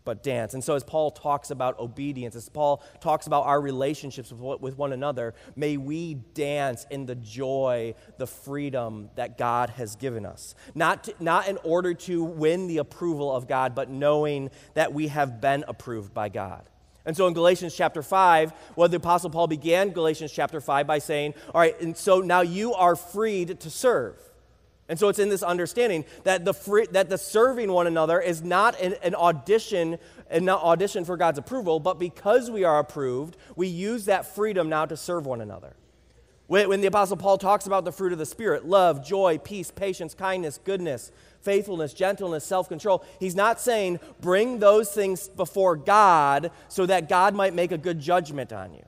but 0.04 0.22
dance. 0.22 0.54
And 0.54 0.62
so, 0.62 0.74
as 0.74 0.84
Paul 0.84 1.10
talks 1.10 1.50
about 1.50 1.78
obedience, 1.78 2.34
as 2.36 2.48
Paul 2.48 2.82
talks 3.00 3.26
about 3.26 3.46
our 3.46 3.60
relationships 3.60 4.32
with, 4.32 4.60
with 4.60 4.78
one 4.78 4.92
another, 4.92 5.34
may 5.56 5.76
we 5.76 6.14
dance 6.14 6.86
in 6.90 7.06
the 7.06 7.14
joy, 7.14 7.94
the 8.18 8.26
freedom 8.26 9.10
that 9.16 9.38
God 9.38 9.70
has 9.70 9.96
given 9.96 10.26
us. 10.26 10.54
Not, 10.74 11.04
to, 11.04 11.14
not 11.20 11.48
in 11.48 11.58
order 11.58 11.94
to 11.94 12.22
win 12.22 12.66
the 12.66 12.78
approval 12.78 13.34
of 13.34 13.48
God, 13.48 13.74
but 13.74 13.88
knowing 13.88 14.50
that 14.74 14.92
we 14.92 15.08
have 15.08 15.40
been 15.40 15.64
approved 15.68 16.12
by 16.12 16.28
God. 16.28 16.68
And 17.04 17.16
so 17.16 17.26
in 17.26 17.34
Galatians 17.34 17.74
chapter 17.74 18.02
5, 18.02 18.52
well, 18.76 18.88
the 18.88 18.96
Apostle 18.96 19.30
Paul 19.30 19.48
began 19.48 19.90
Galatians 19.90 20.30
chapter 20.30 20.60
5 20.60 20.86
by 20.86 20.98
saying, 20.98 21.34
All 21.52 21.60
right, 21.60 21.78
and 21.80 21.96
so 21.96 22.20
now 22.20 22.42
you 22.42 22.74
are 22.74 22.94
freed 22.94 23.60
to 23.60 23.70
serve. 23.70 24.16
And 24.88 24.98
so 24.98 25.08
it's 25.08 25.18
in 25.18 25.28
this 25.28 25.42
understanding 25.42 26.04
that 26.24 26.44
the, 26.44 26.52
free, 26.52 26.86
that 26.90 27.08
the 27.08 27.16
serving 27.16 27.70
one 27.70 27.86
another 27.86 28.20
is 28.20 28.42
not 28.42 28.78
an, 28.80 28.94
an 29.02 29.14
audition, 29.14 29.98
an 30.28 30.48
audition 30.48 31.04
for 31.04 31.16
God's 31.16 31.38
approval, 31.38 31.80
but 31.80 31.98
because 31.98 32.50
we 32.50 32.64
are 32.64 32.78
approved, 32.78 33.36
we 33.56 33.68
use 33.68 34.06
that 34.06 34.34
freedom 34.34 34.68
now 34.68 34.84
to 34.86 34.96
serve 34.96 35.24
one 35.24 35.40
another. 35.40 35.74
When, 36.48 36.68
when 36.68 36.80
the 36.80 36.88
Apostle 36.88 37.16
Paul 37.16 37.38
talks 37.38 37.66
about 37.66 37.84
the 37.84 37.92
fruit 37.92 38.12
of 38.12 38.18
the 38.18 38.26
Spirit 38.26 38.66
love, 38.66 39.06
joy, 39.06 39.38
peace, 39.38 39.70
patience, 39.70 40.14
kindness, 40.14 40.58
goodness, 40.62 41.12
faithfulness, 41.40 41.94
gentleness, 41.94 42.44
self 42.44 42.68
control. 42.68 43.04
He's 43.20 43.34
not 43.34 43.60
saying 43.60 44.00
bring 44.20 44.58
those 44.58 44.92
things 44.92 45.28
before 45.28 45.76
God 45.76 46.50
so 46.68 46.86
that 46.86 47.08
God 47.08 47.34
might 47.34 47.54
make 47.54 47.72
a 47.72 47.78
good 47.78 48.00
judgment 48.00 48.52
on 48.52 48.74
you. 48.74 48.84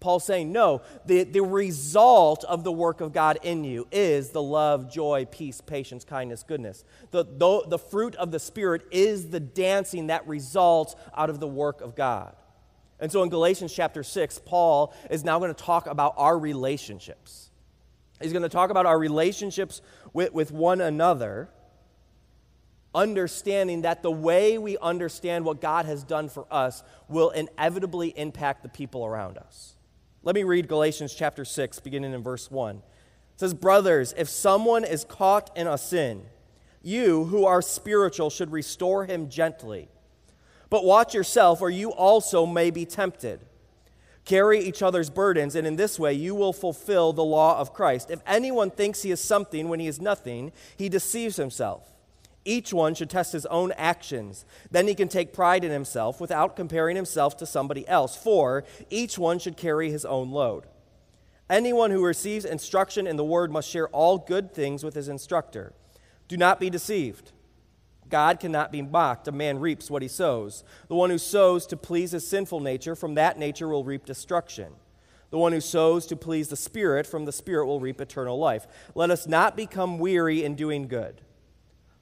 Paul's 0.00 0.24
saying, 0.24 0.52
no, 0.52 0.82
the, 1.06 1.24
the 1.24 1.42
result 1.42 2.44
of 2.44 2.62
the 2.62 2.70
work 2.70 3.00
of 3.00 3.12
God 3.12 3.38
in 3.42 3.64
you 3.64 3.88
is 3.90 4.30
the 4.30 4.42
love, 4.42 4.92
joy, 4.92 5.26
peace, 5.28 5.60
patience, 5.60 6.04
kindness, 6.04 6.44
goodness. 6.44 6.84
The, 7.10 7.24
the, 7.24 7.64
the 7.66 7.78
fruit 7.78 8.14
of 8.14 8.30
the 8.30 8.38
Spirit 8.38 8.82
is 8.92 9.30
the 9.30 9.40
dancing 9.40 10.06
that 10.06 10.26
results 10.28 10.94
out 11.16 11.30
of 11.30 11.40
the 11.40 11.48
work 11.48 11.80
of 11.80 11.96
God. 11.96 12.36
And 13.00 13.10
so 13.10 13.22
in 13.24 13.28
Galatians 13.28 13.72
chapter 13.72 14.04
6, 14.04 14.40
Paul 14.44 14.94
is 15.10 15.24
now 15.24 15.38
going 15.40 15.54
to 15.54 15.64
talk 15.64 15.86
about 15.86 16.14
our 16.16 16.38
relationships. 16.38 17.50
He's 18.20 18.32
going 18.32 18.42
to 18.42 18.48
talk 18.48 18.70
about 18.70 18.86
our 18.86 18.98
relationships 18.98 19.80
with, 20.12 20.32
with 20.32 20.52
one 20.52 20.80
another, 20.80 21.48
understanding 22.94 23.82
that 23.82 24.02
the 24.02 24.10
way 24.10 24.58
we 24.58 24.78
understand 24.78 25.44
what 25.44 25.60
God 25.60 25.86
has 25.86 26.02
done 26.04 26.28
for 26.28 26.46
us 26.50 26.82
will 27.08 27.30
inevitably 27.30 28.08
impact 28.16 28.62
the 28.62 28.68
people 28.68 29.04
around 29.04 29.38
us. 29.38 29.74
Let 30.28 30.34
me 30.34 30.44
read 30.44 30.68
Galatians 30.68 31.14
chapter 31.14 31.42
6, 31.46 31.80
beginning 31.80 32.12
in 32.12 32.22
verse 32.22 32.50
1. 32.50 32.76
It 32.76 32.82
says, 33.36 33.54
Brothers, 33.54 34.12
if 34.14 34.28
someone 34.28 34.84
is 34.84 35.02
caught 35.02 35.50
in 35.56 35.66
a 35.66 35.78
sin, 35.78 36.26
you 36.82 37.24
who 37.24 37.46
are 37.46 37.62
spiritual 37.62 38.28
should 38.28 38.52
restore 38.52 39.06
him 39.06 39.30
gently. 39.30 39.88
But 40.68 40.84
watch 40.84 41.14
yourself, 41.14 41.62
or 41.62 41.70
you 41.70 41.92
also 41.92 42.44
may 42.44 42.70
be 42.70 42.84
tempted. 42.84 43.40
Carry 44.26 44.60
each 44.60 44.82
other's 44.82 45.08
burdens, 45.08 45.54
and 45.54 45.66
in 45.66 45.76
this 45.76 45.98
way 45.98 46.12
you 46.12 46.34
will 46.34 46.52
fulfill 46.52 47.14
the 47.14 47.24
law 47.24 47.58
of 47.58 47.72
Christ. 47.72 48.10
If 48.10 48.20
anyone 48.26 48.70
thinks 48.70 49.00
he 49.00 49.10
is 49.10 49.22
something 49.22 49.70
when 49.70 49.80
he 49.80 49.86
is 49.86 49.98
nothing, 49.98 50.52
he 50.76 50.90
deceives 50.90 51.36
himself. 51.36 51.90
Each 52.48 52.72
one 52.72 52.94
should 52.94 53.10
test 53.10 53.34
his 53.34 53.44
own 53.46 53.72
actions. 53.72 54.46
Then 54.70 54.88
he 54.88 54.94
can 54.94 55.08
take 55.08 55.34
pride 55.34 55.64
in 55.64 55.70
himself 55.70 56.18
without 56.18 56.56
comparing 56.56 56.96
himself 56.96 57.36
to 57.36 57.46
somebody 57.46 57.86
else, 57.86 58.16
for 58.16 58.64
each 58.88 59.18
one 59.18 59.38
should 59.38 59.58
carry 59.58 59.90
his 59.90 60.06
own 60.06 60.30
load. 60.30 60.64
Anyone 61.50 61.90
who 61.90 62.02
receives 62.02 62.46
instruction 62.46 63.06
in 63.06 63.16
the 63.16 63.24
word 63.24 63.52
must 63.52 63.68
share 63.68 63.88
all 63.88 64.16
good 64.16 64.54
things 64.54 64.82
with 64.82 64.94
his 64.94 65.10
instructor. 65.10 65.74
Do 66.26 66.38
not 66.38 66.58
be 66.58 66.70
deceived. 66.70 67.32
God 68.08 68.40
cannot 68.40 68.72
be 68.72 68.80
mocked. 68.80 69.28
A 69.28 69.32
man 69.32 69.58
reaps 69.60 69.90
what 69.90 70.00
he 70.00 70.08
sows. 70.08 70.64
The 70.88 70.94
one 70.94 71.10
who 71.10 71.18
sows 71.18 71.66
to 71.66 71.76
please 71.76 72.12
his 72.12 72.26
sinful 72.26 72.60
nature, 72.60 72.96
from 72.96 73.14
that 73.16 73.38
nature 73.38 73.68
will 73.68 73.84
reap 73.84 74.06
destruction. 74.06 74.72
The 75.28 75.36
one 75.36 75.52
who 75.52 75.60
sows 75.60 76.06
to 76.06 76.16
please 76.16 76.48
the 76.48 76.56
Spirit, 76.56 77.06
from 77.06 77.26
the 77.26 77.32
Spirit 77.32 77.66
will 77.66 77.80
reap 77.80 78.00
eternal 78.00 78.38
life. 78.38 78.66
Let 78.94 79.10
us 79.10 79.26
not 79.26 79.54
become 79.54 79.98
weary 79.98 80.42
in 80.44 80.54
doing 80.54 80.88
good, 80.88 81.20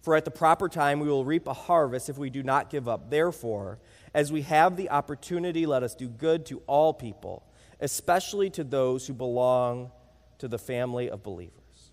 for 0.07 0.15
at 0.15 0.25
the 0.25 0.31
proper 0.31 0.69
time 0.69 1.01
we 1.01 1.09
will 1.09 1.25
reap 1.25 1.49
a 1.49 1.53
harvest 1.53 2.09
if 2.09 2.17
we 2.17 2.31
do 2.31 2.41
not 2.41 2.71
give 2.71 2.87
up. 2.87 3.11
Therefore, 3.11 3.81
as 4.15 4.31
we 4.31 4.43
have 4.43 4.77
the 4.77 4.89
opportunity, 4.89 5.67
let 5.67 5.83
us 5.83 5.97
do 5.97 6.07
good 6.07 6.47
to 6.47 6.63
all 6.69 6.95
people, 6.95 7.43
especially 7.81 8.49
to 8.51 8.63
those 8.63 9.05
who 9.05 9.13
belong 9.13 9.91
to 10.39 10.47
the 10.47 10.61
family 10.61 11.11
of 11.11 11.25
believers. 11.25 11.91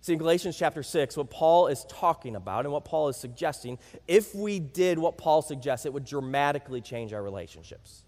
See, 0.00 0.14
in 0.14 0.18
Galatians 0.18 0.58
chapter 0.58 0.82
6, 0.82 1.16
what 1.16 1.30
Paul 1.30 1.68
is 1.68 1.84
talking 1.88 2.34
about 2.34 2.64
and 2.64 2.72
what 2.72 2.84
Paul 2.84 3.06
is 3.06 3.16
suggesting, 3.16 3.78
if 4.08 4.34
we 4.34 4.58
did 4.58 4.98
what 4.98 5.18
Paul 5.18 5.40
suggests, 5.40 5.86
it 5.86 5.92
would 5.92 6.04
dramatically 6.04 6.80
change 6.80 7.12
our 7.12 7.22
relationships. 7.22 8.02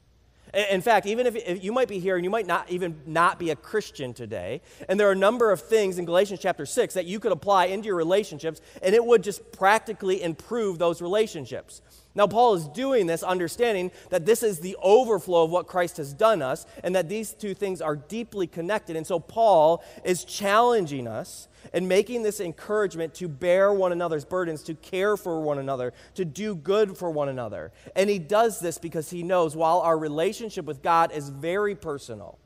In 0.52 0.82
fact, 0.82 1.06
even 1.06 1.26
if, 1.26 1.34
if, 1.34 1.64
you 1.64 1.72
might 1.72 1.88
be 1.88 1.99
here 1.99 2.16
and 2.16 2.25
you 2.25 2.30
might 2.30 2.46
not 2.46 2.70
even 2.70 3.00
not 3.06 3.38
be 3.38 3.50
a 3.50 3.56
Christian 3.56 4.12
today, 4.12 4.61
and 4.87 5.00
there 5.00 5.08
are 5.08 5.12
a 5.12 5.16
number 5.16 5.50
of 5.50 5.62
things 5.62 5.99
in 5.99 6.04
Galatians 6.04 6.40
chapter 6.40 6.66
6 6.66 6.92
that 6.92 7.06
you 7.06 7.18
could 7.20 7.32
apply 7.32 7.66
into 7.66 7.87
your 7.87 7.96
relationships, 7.96 8.61
and 8.82 8.94
it 8.94 9.02
would 9.02 9.22
just 9.22 9.50
practically 9.52 10.22
improve 10.22 10.78
those 10.78 11.00
relationships. 11.00 11.80
Now, 12.14 12.26
Paul 12.26 12.54
is 12.54 12.69
doing 12.69 13.07
this 13.07 13.23
understanding 13.23 13.90
that 14.11 14.26
this 14.26 14.42
is 14.42 14.61
the 14.61 14.76
overflow 14.83 15.45
of 15.45 15.50
what 15.50 15.66
Christ 15.66 15.97
has 15.97 16.12
done 16.12 16.42
us, 16.42 16.66
and 16.85 16.95
that 16.95 17.09
these 17.09 17.33
two 17.33 17.54
things 17.54 17.81
are 17.81 17.97
deeply 17.97 18.47
connected. 18.47 18.97
And 18.97 19.07
so, 19.07 19.19
Paul 19.19 19.83
is 20.04 20.25
challenging 20.25 21.07
us 21.09 21.49
and 21.73 21.88
making 21.88 22.23
this 22.23 22.40
encouragement 22.40 23.14
to 23.14 23.28
bear 23.28 23.73
one 23.73 23.92
another's 23.92 24.26
burdens, 24.26 24.62
to 24.64 24.75
care 24.75 25.16
for 25.16 25.40
one 25.40 25.59
another, 25.59 25.95
to 26.14 26.25
do 26.25 26.54
good 26.54 26.99
for 26.99 27.11
one 27.11 27.28
another. 27.28 27.73
And 27.97 28.11
he 28.11 28.19
does 28.19 28.61
this 28.61 28.76
because 28.78 29.11
he 29.11 29.23
knows 29.23 29.57
while 29.57 29.81
our 29.81 29.97
relationship 29.97 30.66
with 30.66 30.83
God 30.83 31.12
is 31.12 31.31
very 31.31 31.75
personal, 31.75 32.38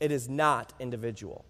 it 0.00 0.10
is 0.10 0.28
not 0.28 0.72
individual. 0.80 1.44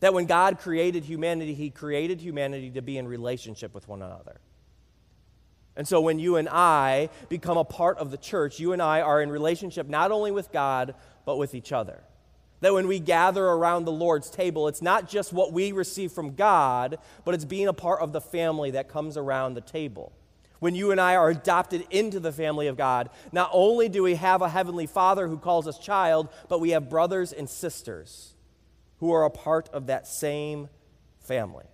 That 0.00 0.12
when 0.12 0.26
God 0.26 0.58
created 0.58 1.04
humanity, 1.04 1.54
he 1.54 1.70
created 1.70 2.20
humanity 2.20 2.70
to 2.72 2.82
be 2.82 2.98
in 2.98 3.08
relationship 3.08 3.72
with 3.72 3.88
one 3.88 4.02
another. 4.02 4.38
And 5.76 5.88
so 5.88 6.00
when 6.00 6.18
you 6.18 6.36
and 6.36 6.48
I 6.48 7.10
become 7.28 7.56
a 7.56 7.64
part 7.64 7.98
of 7.98 8.10
the 8.10 8.16
church, 8.16 8.60
you 8.60 8.72
and 8.72 8.80
I 8.80 9.00
are 9.00 9.20
in 9.20 9.30
relationship 9.30 9.88
not 9.88 10.12
only 10.12 10.30
with 10.30 10.52
God, 10.52 10.94
but 11.24 11.36
with 11.36 11.54
each 11.54 11.72
other. 11.72 12.04
That 12.60 12.74
when 12.74 12.86
we 12.86 13.00
gather 13.00 13.44
around 13.44 13.84
the 13.84 13.92
Lord's 13.92 14.30
table, 14.30 14.68
it's 14.68 14.80
not 14.80 15.08
just 15.08 15.32
what 15.32 15.52
we 15.52 15.72
receive 15.72 16.12
from 16.12 16.34
God, 16.34 16.98
but 17.24 17.34
it's 17.34 17.44
being 17.44 17.68
a 17.68 17.72
part 17.72 18.00
of 18.00 18.12
the 18.12 18.20
family 18.20 18.70
that 18.72 18.88
comes 18.88 19.16
around 19.16 19.54
the 19.54 19.60
table. 19.60 20.12
When 20.60 20.74
you 20.74 20.92
and 20.92 21.00
I 21.00 21.16
are 21.16 21.28
adopted 21.28 21.86
into 21.90 22.20
the 22.20 22.32
family 22.32 22.68
of 22.68 22.76
God, 22.76 23.10
not 23.32 23.50
only 23.52 23.88
do 23.88 24.02
we 24.02 24.14
have 24.14 24.40
a 24.40 24.48
heavenly 24.48 24.86
Father 24.86 25.28
who 25.28 25.36
calls 25.36 25.66
us 25.66 25.78
child, 25.78 26.28
but 26.48 26.60
we 26.60 26.70
have 26.70 26.88
brothers 26.88 27.32
and 27.32 27.50
sisters 27.50 28.34
who 29.00 29.12
are 29.12 29.24
a 29.24 29.30
part 29.30 29.68
of 29.70 29.88
that 29.88 30.06
same 30.06 30.70
family. 31.20 31.66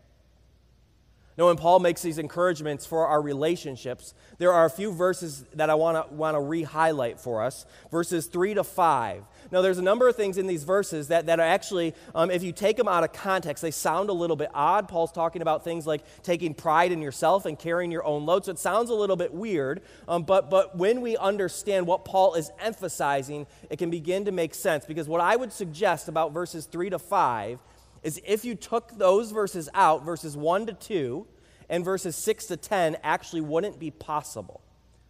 Now, 1.40 1.46
when 1.46 1.56
Paul 1.56 1.78
makes 1.78 2.02
these 2.02 2.18
encouragements 2.18 2.84
for 2.84 3.06
our 3.06 3.22
relationships, 3.22 4.12
there 4.36 4.52
are 4.52 4.66
a 4.66 4.70
few 4.70 4.92
verses 4.92 5.46
that 5.54 5.70
I 5.70 5.74
want 5.74 5.96
to 5.96 6.14
want 6.14 6.34
to 6.34 6.40
re-highlight 6.40 7.18
for 7.18 7.42
us. 7.42 7.64
Verses 7.90 8.26
three 8.26 8.52
to 8.52 8.62
five. 8.62 9.22
Now, 9.50 9.62
there's 9.62 9.78
a 9.78 9.82
number 9.82 10.06
of 10.06 10.16
things 10.16 10.36
in 10.36 10.46
these 10.46 10.64
verses 10.64 11.08
that, 11.08 11.24
that 11.26 11.40
are 11.40 11.46
actually, 11.46 11.94
um, 12.14 12.30
if 12.30 12.42
you 12.42 12.52
take 12.52 12.76
them 12.76 12.88
out 12.88 13.04
of 13.04 13.14
context, 13.14 13.62
they 13.62 13.70
sound 13.70 14.10
a 14.10 14.12
little 14.12 14.36
bit 14.36 14.50
odd. 14.52 14.86
Paul's 14.86 15.12
talking 15.12 15.40
about 15.40 15.64
things 15.64 15.86
like 15.86 16.02
taking 16.22 16.52
pride 16.52 16.92
in 16.92 17.00
yourself 17.00 17.46
and 17.46 17.58
carrying 17.58 17.90
your 17.90 18.04
own 18.04 18.26
load, 18.26 18.44
so 18.44 18.50
it 18.52 18.58
sounds 18.58 18.90
a 18.90 18.94
little 18.94 19.16
bit 19.16 19.32
weird. 19.32 19.80
Um, 20.08 20.24
but, 20.24 20.50
but 20.50 20.76
when 20.76 21.00
we 21.00 21.16
understand 21.16 21.86
what 21.86 22.04
Paul 22.04 22.34
is 22.34 22.50
emphasizing, 22.60 23.46
it 23.70 23.78
can 23.78 23.88
begin 23.88 24.26
to 24.26 24.30
make 24.30 24.52
sense. 24.52 24.84
Because 24.84 25.08
what 25.08 25.22
I 25.22 25.36
would 25.36 25.54
suggest 25.54 26.06
about 26.06 26.34
verses 26.34 26.66
three 26.66 26.90
to 26.90 26.98
five 26.98 27.60
is 28.02 28.20
if 28.26 28.44
you 28.44 28.54
took 28.54 28.96
those 28.96 29.30
verses 29.30 29.68
out, 29.74 30.04
verses 30.04 30.36
1 30.36 30.66
to 30.66 30.72
2 30.72 31.26
and 31.68 31.84
verses 31.84 32.16
6 32.16 32.46
to 32.46 32.56
10 32.56 32.96
actually 33.02 33.40
wouldn't 33.40 33.78
be 33.78 33.90
possible. 33.90 34.60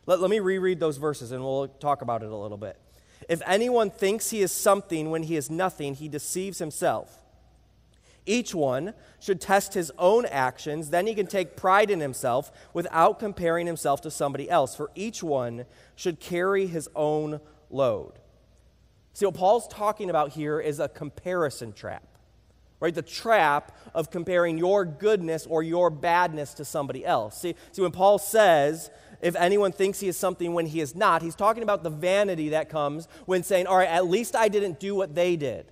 Let, 0.07 0.21
let 0.21 0.31
me 0.31 0.41
reread 0.41 0.81
those 0.81 0.97
verses 0.97 1.33
and 1.33 1.43
we'll 1.43 1.69
talk 1.69 2.03
about 2.03 2.23
it 2.23 2.31
a 2.31 2.37
little 2.37 2.59
bit. 2.59 2.77
If 3.29 3.43
anyone 3.47 3.91
thinks 3.91 4.31
he 4.31 4.43
is 4.43 4.53
something 4.53 5.11
when 5.11 5.25
he 5.25 5.37
is 5.37 5.51
nothing, 5.51 5.95
he 5.95 6.09
deceives 6.09 6.59
himself. 6.59 7.21
Each 8.27 8.55
one 8.55 8.95
should 9.19 9.41
test 9.41 9.75
his 9.75 9.91
own 9.99 10.27
actions, 10.27 10.91
then 10.91 11.07
he 11.07 11.15
can 11.15 11.27
take 11.27 11.57
pride 11.57 11.91
in 11.91 12.01
himself 12.01 12.53
without 12.73 13.19
comparing 13.19 13.67
himself 13.67 14.03
to 14.03 14.11
somebody 14.11 14.49
else, 14.51 14.77
for 14.77 14.91
each 14.95 15.23
one 15.23 15.65
should 15.97 16.21
carry 16.21 16.67
his 16.67 16.89
own 16.95 17.41
load. 17.71 18.13
See, 19.15 19.27
what 19.27 19.35
Paul's 19.35 19.67
talking 19.69 20.11
about 20.11 20.31
here 20.31 20.61
is 20.61 20.81
a 20.81 20.89
comparison 20.89 21.73
trap 21.73 22.10
right? 22.81 22.95
The 22.95 23.03
trap 23.03 23.77
of 23.95 24.11
comparing 24.11 24.59
your 24.59 24.85
goodness 24.85 25.47
or 25.47 25.63
your 25.63 25.91
badness 25.91 26.55
to 26.55 26.65
somebody 26.65 27.05
else. 27.05 27.41
See, 27.41 27.55
see, 27.73 27.83
when 27.83 27.93
Paul 27.93 28.19
says, 28.19 28.91
if 29.21 29.37
anyone 29.37 29.73
thinks 29.73 30.01
he 30.01 30.09
is 30.09 30.17
something 30.17 30.55
when 30.55 30.67
he 30.67 30.81
is 30.81 30.95
not, 30.95 31.23
he's 31.23 31.35
talking 31.35 31.63
about 31.63 31.83
the 31.83 31.91
vanity 31.91 32.51
that 32.51 32.71
comes 32.71 33.07
when 33.27 33.43
saying, 33.43 33.67
all 33.67 33.77
right, 33.77 33.89
at 33.89 34.07
least 34.07 34.35
I 34.35 34.49
didn't 34.49 34.81
do 34.81 34.95
what 34.95 35.15
they 35.15 35.37
did. 35.37 35.67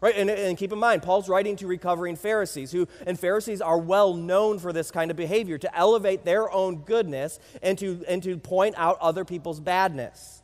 Right? 0.00 0.16
And, 0.16 0.28
and 0.28 0.58
keep 0.58 0.72
in 0.72 0.78
mind, 0.78 1.02
Paul's 1.02 1.30
writing 1.30 1.56
to 1.56 1.66
recovering 1.66 2.16
Pharisees, 2.16 2.72
who, 2.72 2.86
and 3.06 3.18
Pharisees 3.18 3.62
are 3.62 3.78
well 3.78 4.12
known 4.12 4.58
for 4.58 4.70
this 4.70 4.90
kind 4.90 5.10
of 5.10 5.16
behavior, 5.16 5.56
to 5.58 5.76
elevate 5.76 6.24
their 6.24 6.50
own 6.50 6.82
goodness 6.82 7.38
and 7.62 7.78
to, 7.78 8.04
and 8.06 8.22
to 8.22 8.36
point 8.36 8.74
out 8.76 8.98
other 9.00 9.24
people's 9.24 9.60
badness. 9.60 10.42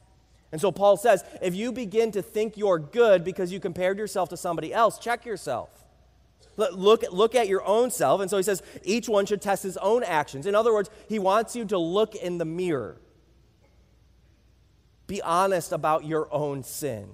And 0.52 0.60
so 0.60 0.72
Paul 0.72 0.96
says, 0.96 1.24
if 1.42 1.54
you 1.54 1.72
begin 1.72 2.10
to 2.12 2.22
think 2.22 2.56
you're 2.56 2.78
good 2.78 3.22
because 3.22 3.52
you 3.52 3.60
compared 3.60 3.98
yourself 3.98 4.30
to 4.30 4.36
somebody 4.36 4.72
else, 4.72 4.98
check 4.98 5.26
yourself. 5.26 5.68
Look, 6.56 7.04
look 7.10 7.34
at 7.34 7.48
your 7.48 7.64
own 7.64 7.90
self. 7.90 8.20
And 8.20 8.30
so 8.30 8.36
he 8.36 8.42
says 8.42 8.62
each 8.84 9.08
one 9.08 9.24
should 9.26 9.40
test 9.40 9.62
his 9.62 9.76
own 9.78 10.02
actions. 10.02 10.46
In 10.46 10.54
other 10.54 10.72
words, 10.72 10.90
he 11.08 11.18
wants 11.18 11.56
you 11.56 11.64
to 11.66 11.78
look 11.78 12.14
in 12.14 12.38
the 12.38 12.44
mirror. 12.44 13.00
Be 15.06 15.22
honest 15.22 15.72
about 15.72 16.04
your 16.04 16.32
own 16.32 16.62
sin. 16.62 17.10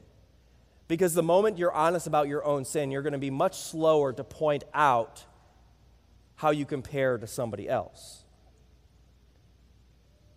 Because 0.88 1.14
the 1.14 1.22
moment 1.22 1.58
you're 1.58 1.72
honest 1.72 2.06
about 2.06 2.28
your 2.28 2.44
own 2.44 2.64
sin, 2.64 2.90
you're 2.90 3.02
going 3.02 3.12
to 3.12 3.18
be 3.18 3.30
much 3.30 3.58
slower 3.58 4.12
to 4.12 4.24
point 4.24 4.64
out 4.74 5.24
how 6.36 6.50
you 6.50 6.64
compare 6.64 7.18
to 7.18 7.26
somebody 7.26 7.68
else. 7.68 8.24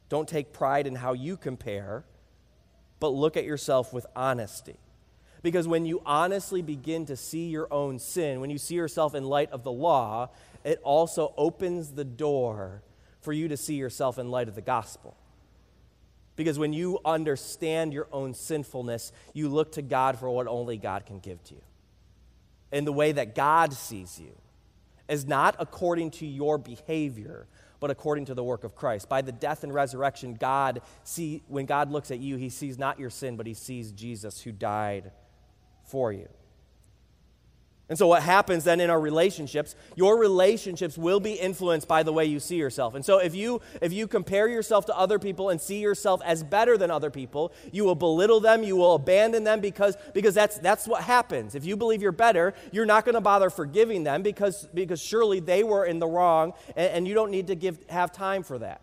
Don't 0.08 0.27
take 0.27 0.53
pride 0.53 0.88
in 0.88 0.96
how 0.96 1.13
you 1.13 1.38
compare, 1.38 2.03
but 3.00 3.10
look 3.10 3.38
at 3.38 3.46
yourself 3.46 3.93
with 3.93 4.05
honesty. 4.15 4.77
Because 5.41 5.67
when 5.67 5.86
you 5.86 6.01
honestly 6.05 6.62
begin 6.62 7.05
to 7.05 7.15
see 7.15 7.48
your 7.48 7.72
own 7.72 8.00
sin, 8.00 8.41
when 8.41 8.50
you 8.50 8.58
see 8.58 8.75
yourself 8.75 9.15
in 9.15 9.24
light 9.24 9.51
of 9.51 9.63
the 9.63 9.72
law, 9.72 10.29
it 10.63 10.79
also 10.84 11.34
opens 11.38 11.91
the 11.91 12.03
door 12.03 12.81
for 13.22 13.31
you 13.31 13.48
to 13.48 13.58
see 13.58 13.75
yourself 13.75 14.19
in 14.19 14.31
light 14.31 14.48
of 14.48 14.55
the 14.55 14.62
gospel. 14.62 15.15
Because 16.36 16.60
when 16.60 16.74
you 16.74 17.00
understand 17.03 17.93
your 17.93 18.08
own 18.12 18.34
sinfulness, 18.34 19.12
you 19.34 19.50
look 19.50 19.74
to 19.74 19.81
God 19.81 20.19
for 20.19 20.29
what 20.29 20.48
only 20.48 20.77
God 20.77 21.05
can 21.05 21.19
give 21.19 21.43
to 21.46 21.55
you. 21.55 21.62
And 22.72 22.86
the 22.86 22.93
way 22.93 23.12
that 23.12 23.36
God 23.36 23.74
sees 23.74 24.19
you 24.19 24.36
is 25.08 25.25
not 25.25 25.55
according 25.60 26.12
to 26.12 26.25
your 26.25 26.58
behavior, 26.58 27.48
but 27.79 27.89
according 27.89 28.25
to 28.25 28.34
the 28.34 28.43
work 28.43 28.63
of 28.63 28.75
Christ. 28.75 29.10
By 29.10 29.22
the 29.22 29.31
death 29.31 29.63
and 29.63 29.74
resurrection, 29.74 30.36
God 30.36 30.81
see 31.03 31.43
when 31.48 31.65
God 31.65 31.91
looks 31.91 32.12
at 32.12 32.19
you, 32.19 32.38
he 32.38 32.50
sees 32.50 32.77
not 32.77 33.00
your 33.00 33.10
sin, 33.10 33.36
but 33.36 33.48
he 33.48 33.53
sees 33.53 33.91
Jesus 33.91 34.41
who 34.41 34.51
died 34.51 35.12
for 35.89 36.13
you. 36.13 36.27
And 37.89 37.98
so, 37.98 38.05
what 38.05 38.22
happens 38.22 38.65
then 38.65 38.79
in 38.79 38.91
our 38.91 39.00
relationships, 39.00 39.75
your 39.96 40.19
relationships 40.19 40.96
will 40.96 41.19
be 41.19 41.34
influenced 41.34 41.88
by 41.88 42.03
the 42.03 42.13
way 42.13 42.24
you 42.25 42.39
see 42.39 42.58
yourself. 42.58 42.93
And 42.93 43.03
so, 43.03 43.17
if 43.17 43.34
you, 43.34 43.62
if 43.81 43.91
you 43.91 44.08
compare 44.08 44.48
yourself 44.48 44.86
to 44.86 44.98
other 44.98 45.17
people 45.17 45.50
and 45.50 45.60
see 45.60 45.79
yourself 45.79 46.22
as 46.24 46.43
better 46.43 46.77
than 46.77 46.91
other 46.91 47.10
people, 47.10 47.51
you 47.72 47.84
will 47.86 47.96
belittle 47.96 48.39
them, 48.39 48.62
you 48.62 48.75
will 48.75 48.93
abandon 48.93 49.43
them 49.43 49.60
because, 49.60 49.98
because 50.13 50.36
that's, 50.36 50.60
that's 50.60 50.88
what 50.88 51.01
happens. 51.01 51.55
If 51.55 51.65
you 51.65 51.75
believe 51.75 52.03
you're 52.03 52.12
better, 52.12 52.53
you're 52.72 52.86
not 52.86 53.05
going 53.05 53.15
to 53.15 53.22
bother 53.22 53.50
forgiving 53.50 54.03
them 54.03 54.22
because, 54.22 54.67
because 54.72 55.01
surely 55.01 55.39
they 55.39 55.63
were 55.63 55.84
in 55.84 55.98
the 55.98 56.08
wrong 56.08 56.53
and, 56.75 56.91
and 56.91 57.08
you 57.08 57.15
don't 57.15 57.31
need 57.31 57.48
to 57.48 57.55
give, 57.55 57.84
have 57.89 58.12
time 58.12 58.43
for 58.43 58.60
that. 58.60 58.81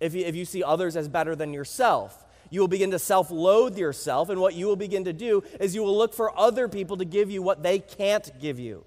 If 0.00 0.14
you, 0.14 0.24
if 0.24 0.34
you 0.34 0.44
see 0.44 0.64
others 0.64 0.96
as 0.96 1.06
better 1.06 1.36
than 1.36 1.52
yourself, 1.52 2.26
you 2.50 2.60
will 2.60 2.68
begin 2.68 2.90
to 2.90 2.98
self 2.98 3.30
loathe 3.30 3.78
yourself, 3.78 4.28
and 4.28 4.40
what 4.40 4.54
you 4.54 4.66
will 4.66 4.76
begin 4.76 5.04
to 5.04 5.12
do 5.12 5.42
is 5.60 5.74
you 5.74 5.82
will 5.82 5.96
look 5.96 6.12
for 6.12 6.36
other 6.36 6.68
people 6.68 6.96
to 6.98 7.04
give 7.04 7.30
you 7.30 7.42
what 7.42 7.62
they 7.62 7.78
can't 7.78 8.30
give 8.40 8.58
you. 8.58 8.84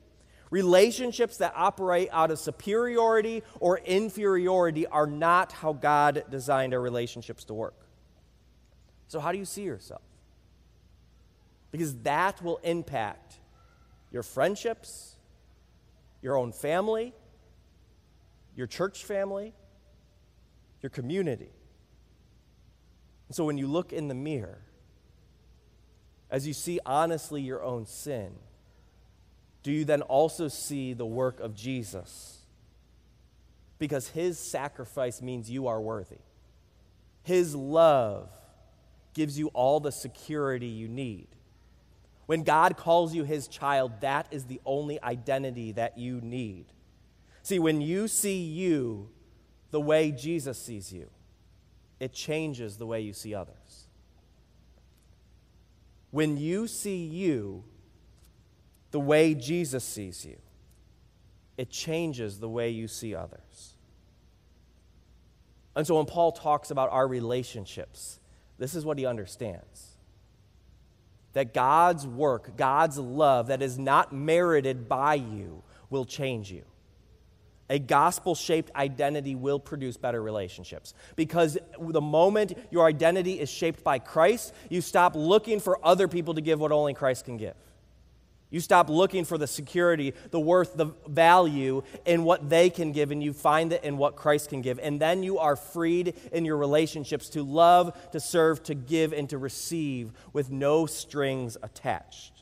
Relationships 0.49 1.37
that 1.37 1.53
operate 1.55 2.09
out 2.11 2.29
of 2.29 2.37
superiority 2.37 3.41
or 3.59 3.79
inferiority 3.79 4.85
are 4.85 5.07
not 5.07 5.51
how 5.51 5.73
God 5.73 6.25
designed 6.29 6.73
our 6.73 6.81
relationships 6.81 7.45
to 7.45 7.53
work. 7.53 7.73
So, 9.07 9.19
how 9.19 9.31
do 9.31 9.37
you 9.37 9.45
see 9.45 9.63
yourself? 9.63 10.01
Because 11.71 11.95
that 12.03 12.43
will 12.43 12.57
impact 12.63 13.37
your 14.11 14.21
friendships, 14.21 15.15
your 16.21 16.37
own 16.37 16.51
family, 16.51 17.13
your 18.55 18.67
church 18.67 19.05
family, 19.05 19.53
your 20.81 20.91
community. 20.91 21.49
So 23.33 23.45
when 23.45 23.57
you 23.57 23.65
look 23.65 23.91
in 23.91 24.09
the 24.09 24.13
mirror, 24.13 24.61
as 26.29 26.45
you 26.45 26.53
see 26.53 26.79
honestly 26.85 27.41
your 27.41 27.63
own 27.63 27.87
sin, 27.87 28.31
do 29.63 29.71
you 29.71 29.85
then 29.85 30.03
also 30.03 30.49
see 30.49 30.93
the 30.93 31.05
work 31.05 31.39
of 31.39 31.55
Jesus? 31.55 32.41
Because 33.79 34.09
his 34.09 34.37
sacrifice 34.37 35.19
means 35.19 35.49
you 35.49 35.65
are 35.65 35.81
worthy. 35.81 36.19
His 37.23 37.55
love 37.55 38.29
gives 39.15 39.39
you 39.39 39.47
all 39.47 39.79
the 39.79 39.91
security 39.91 40.67
you 40.67 40.87
need. 40.87 41.27
When 42.27 42.43
God 42.43 42.77
calls 42.77 43.15
you 43.15 43.23
his 43.23 43.47
child, 43.47 44.01
that 44.01 44.27
is 44.29 44.45
the 44.45 44.61
only 44.63 45.01
identity 45.01 45.71
that 45.71 45.97
you 45.97 46.21
need. 46.21 46.65
See, 47.41 47.57
when 47.57 47.81
you 47.81 48.07
see 48.07 48.43
you 48.43 49.09
the 49.71 49.81
way 49.81 50.11
Jesus 50.11 50.61
sees 50.61 50.93
you, 50.93 51.09
it 52.03 52.11
changes 52.11 52.75
the 52.75 52.85
way 52.85 52.99
you 52.99 53.13
see 53.13 53.33
others. 53.33 53.87
When 56.11 56.35
you 56.35 56.67
see 56.67 57.05
you 57.05 57.63
the 58.91 58.99
way 58.99 59.33
Jesus 59.33 59.85
sees 59.85 60.25
you, 60.25 60.35
it 61.57 61.69
changes 61.69 62.41
the 62.41 62.49
way 62.49 62.71
you 62.71 62.89
see 62.89 63.15
others. 63.15 63.75
And 65.77 65.87
so 65.87 65.95
when 65.95 66.05
Paul 66.05 66.33
talks 66.33 66.71
about 66.71 66.89
our 66.91 67.07
relationships, 67.07 68.19
this 68.59 68.75
is 68.75 68.83
what 68.83 68.97
he 68.97 69.05
understands 69.05 69.91
that 71.31 71.53
God's 71.53 72.05
work, 72.05 72.57
God's 72.57 72.97
love 72.97 73.47
that 73.47 73.61
is 73.61 73.79
not 73.79 74.11
merited 74.11 74.89
by 74.89 75.15
you, 75.15 75.63
will 75.89 76.05
change 76.05 76.51
you 76.51 76.63
a 77.69 77.79
gospel 77.79 78.35
shaped 78.35 78.71
identity 78.75 79.35
will 79.35 79.59
produce 79.59 79.97
better 79.97 80.21
relationships. 80.21 80.93
Because 81.15 81.57
the 81.79 82.01
moment 82.01 82.57
your 82.71 82.85
identity 82.85 83.39
is 83.39 83.49
shaped 83.49 83.83
by 83.83 83.99
Christ, 83.99 84.53
you 84.69 84.81
stop 84.81 85.15
looking 85.15 85.59
for 85.59 85.83
other 85.85 86.07
people 86.07 86.33
to 86.33 86.41
give 86.41 86.59
what 86.59 86.71
only 86.71 86.93
Christ 86.93 87.25
can 87.25 87.37
give. 87.37 87.55
You 88.49 88.59
stop 88.59 88.87
looking 88.87 89.25
for 89.25 89.39
the 89.39 89.47
security, 89.47 90.13
the 90.29 90.39
worth, 90.39 90.77
the 90.77 90.91
value 91.07 91.81
in 92.05 92.23
what 92.23 92.49
they 92.49 92.69
can 92.69 92.91
give, 92.91 93.09
and 93.09 93.23
you 93.23 93.33
find 93.33 93.73
it 93.73 93.83
in 93.83 93.97
what 93.97 94.15
Christ 94.15 94.49
can 94.49 94.61
give. 94.61 94.77
And 94.77 94.99
then 94.99 95.23
you 95.23 95.39
are 95.39 95.55
freed 95.55 96.15
in 96.31 96.45
your 96.45 96.57
relationships 96.57 97.29
to 97.29 97.41
love, 97.41 97.97
to 98.11 98.19
serve, 98.19 98.61
to 98.65 98.75
give, 98.75 99.11
and 99.11 99.27
to 99.29 99.39
receive 99.39 100.11
with 100.33 100.51
no 100.51 100.85
strings 100.85 101.57
attached 101.63 102.32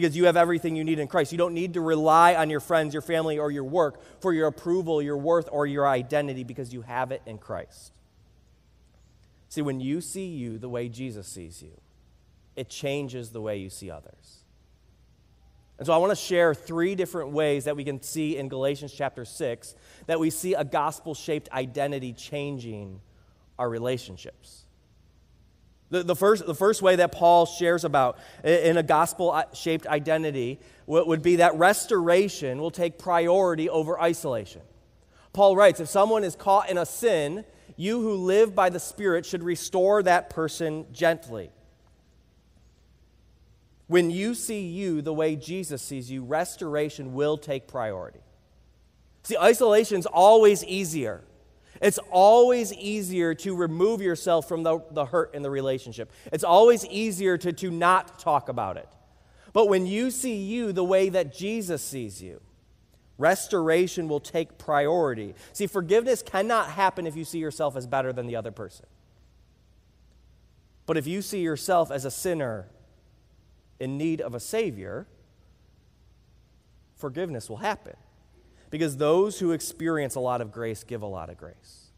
because 0.00 0.16
you 0.16 0.26
have 0.26 0.36
everything 0.36 0.76
you 0.76 0.84
need 0.84 0.98
in 0.98 1.08
Christ. 1.08 1.32
You 1.32 1.38
don't 1.38 1.54
need 1.54 1.74
to 1.74 1.80
rely 1.80 2.34
on 2.34 2.50
your 2.50 2.60
friends, 2.60 2.94
your 2.94 3.02
family, 3.02 3.38
or 3.38 3.50
your 3.50 3.64
work 3.64 4.00
for 4.20 4.32
your 4.32 4.46
approval, 4.46 5.02
your 5.02 5.16
worth, 5.16 5.48
or 5.50 5.66
your 5.66 5.86
identity 5.86 6.44
because 6.44 6.72
you 6.72 6.82
have 6.82 7.10
it 7.10 7.22
in 7.26 7.38
Christ. 7.38 7.92
See, 9.48 9.62
when 9.62 9.80
you 9.80 10.00
see 10.00 10.26
you 10.26 10.58
the 10.58 10.68
way 10.68 10.88
Jesus 10.88 11.26
sees 11.26 11.62
you, 11.62 11.72
it 12.54 12.68
changes 12.68 13.30
the 13.30 13.40
way 13.40 13.56
you 13.58 13.70
see 13.70 13.90
others. 13.90 14.44
And 15.78 15.86
so 15.86 15.92
I 15.92 15.98
want 15.98 16.10
to 16.10 16.16
share 16.16 16.54
three 16.54 16.94
different 16.94 17.30
ways 17.30 17.64
that 17.64 17.76
we 17.76 17.84
can 17.84 18.02
see 18.02 18.36
in 18.36 18.48
Galatians 18.48 18.92
chapter 18.92 19.24
6 19.24 19.74
that 20.06 20.18
we 20.18 20.30
see 20.30 20.54
a 20.54 20.64
gospel 20.64 21.14
shaped 21.14 21.48
identity 21.52 22.12
changing 22.12 23.00
our 23.58 23.68
relationships. 23.68 24.64
The, 25.90 26.02
the, 26.02 26.16
first, 26.16 26.46
the 26.46 26.54
first 26.54 26.82
way 26.82 26.96
that 26.96 27.12
Paul 27.12 27.46
shares 27.46 27.84
about 27.84 28.18
in 28.44 28.76
a 28.76 28.82
gospel 28.82 29.30
uh, 29.30 29.44
shaped 29.54 29.86
identity 29.86 30.60
would 30.86 31.22
be 31.22 31.36
that 31.36 31.54
restoration 31.56 32.58
will 32.60 32.70
take 32.70 32.98
priority 32.98 33.68
over 33.68 34.00
isolation. 34.00 34.62
Paul 35.32 35.56
writes 35.56 35.80
if 35.80 35.88
someone 35.88 36.24
is 36.24 36.36
caught 36.36 36.70
in 36.70 36.78
a 36.78 36.86
sin, 36.86 37.44
you 37.76 38.00
who 38.00 38.14
live 38.14 38.54
by 38.54 38.70
the 38.70 38.80
Spirit 38.80 39.24
should 39.24 39.42
restore 39.42 40.02
that 40.02 40.30
person 40.30 40.86
gently. 40.92 41.50
When 43.86 44.10
you 44.10 44.34
see 44.34 44.66
you 44.66 45.00
the 45.00 45.14
way 45.14 45.36
Jesus 45.36 45.80
sees 45.80 46.10
you, 46.10 46.22
restoration 46.22 47.14
will 47.14 47.38
take 47.38 47.66
priority. 47.66 48.20
See, 49.22 49.36
isolation 49.36 49.98
is 49.98 50.06
always 50.06 50.62
easier. 50.64 51.22
It's 51.80 51.98
always 52.10 52.72
easier 52.72 53.34
to 53.36 53.54
remove 53.54 54.00
yourself 54.02 54.48
from 54.48 54.62
the, 54.62 54.80
the 54.90 55.04
hurt 55.04 55.34
in 55.34 55.42
the 55.42 55.50
relationship. 55.50 56.10
It's 56.32 56.44
always 56.44 56.84
easier 56.86 57.38
to, 57.38 57.52
to 57.52 57.70
not 57.70 58.18
talk 58.18 58.48
about 58.48 58.76
it. 58.76 58.88
But 59.52 59.68
when 59.68 59.86
you 59.86 60.10
see 60.10 60.36
you 60.36 60.72
the 60.72 60.84
way 60.84 61.08
that 61.08 61.34
Jesus 61.34 61.82
sees 61.82 62.22
you, 62.22 62.40
restoration 63.16 64.08
will 64.08 64.20
take 64.20 64.58
priority. 64.58 65.34
See, 65.52 65.66
forgiveness 65.66 66.22
cannot 66.22 66.70
happen 66.70 67.06
if 67.06 67.16
you 67.16 67.24
see 67.24 67.38
yourself 67.38 67.76
as 67.76 67.86
better 67.86 68.12
than 68.12 68.26
the 68.26 68.36
other 68.36 68.52
person. 68.52 68.86
But 70.86 70.96
if 70.96 71.06
you 71.06 71.22
see 71.22 71.40
yourself 71.40 71.90
as 71.90 72.04
a 72.04 72.10
sinner 72.10 72.68
in 73.78 73.98
need 73.98 74.20
of 74.20 74.34
a 74.34 74.40
Savior, 74.40 75.06
forgiveness 76.96 77.48
will 77.48 77.58
happen 77.58 77.94
because 78.70 78.96
those 78.96 79.38
who 79.38 79.52
experience 79.52 80.14
a 80.14 80.20
lot 80.20 80.40
of 80.40 80.52
grace 80.52 80.84
give 80.84 81.02
a 81.02 81.06
lot 81.06 81.30
of 81.30 81.36
grace. 81.36 81.88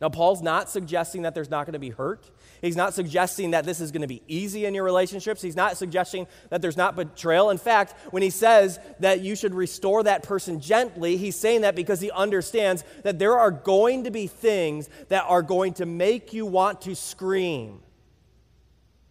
Now, 0.00 0.08
Paul's 0.08 0.42
not 0.42 0.70
suggesting 0.70 1.22
that 1.22 1.34
there's 1.34 1.50
not 1.50 1.66
going 1.66 1.72
to 1.72 1.80
be 1.80 1.90
hurt. 1.90 2.30
He's 2.60 2.76
not 2.76 2.94
suggesting 2.94 3.50
that 3.50 3.64
this 3.64 3.80
is 3.80 3.90
going 3.90 4.02
to 4.02 4.08
be 4.08 4.22
easy 4.28 4.64
in 4.64 4.74
your 4.74 4.84
relationships. 4.84 5.42
He's 5.42 5.56
not 5.56 5.76
suggesting 5.76 6.28
that 6.50 6.62
there's 6.62 6.76
not 6.76 6.94
betrayal. 6.94 7.50
In 7.50 7.58
fact, 7.58 7.94
when 8.12 8.22
he 8.22 8.30
says 8.30 8.78
that 9.00 9.20
you 9.20 9.34
should 9.34 9.54
restore 9.54 10.04
that 10.04 10.22
person 10.22 10.60
gently, 10.60 11.16
he's 11.16 11.34
saying 11.34 11.62
that 11.62 11.74
because 11.74 12.00
he 12.00 12.12
understands 12.12 12.84
that 13.02 13.18
there 13.18 13.36
are 13.36 13.50
going 13.50 14.04
to 14.04 14.12
be 14.12 14.28
things 14.28 14.88
that 15.08 15.24
are 15.26 15.42
going 15.42 15.74
to 15.74 15.86
make 15.86 16.32
you 16.32 16.46
want 16.46 16.80
to 16.82 16.94
scream. 16.94 17.80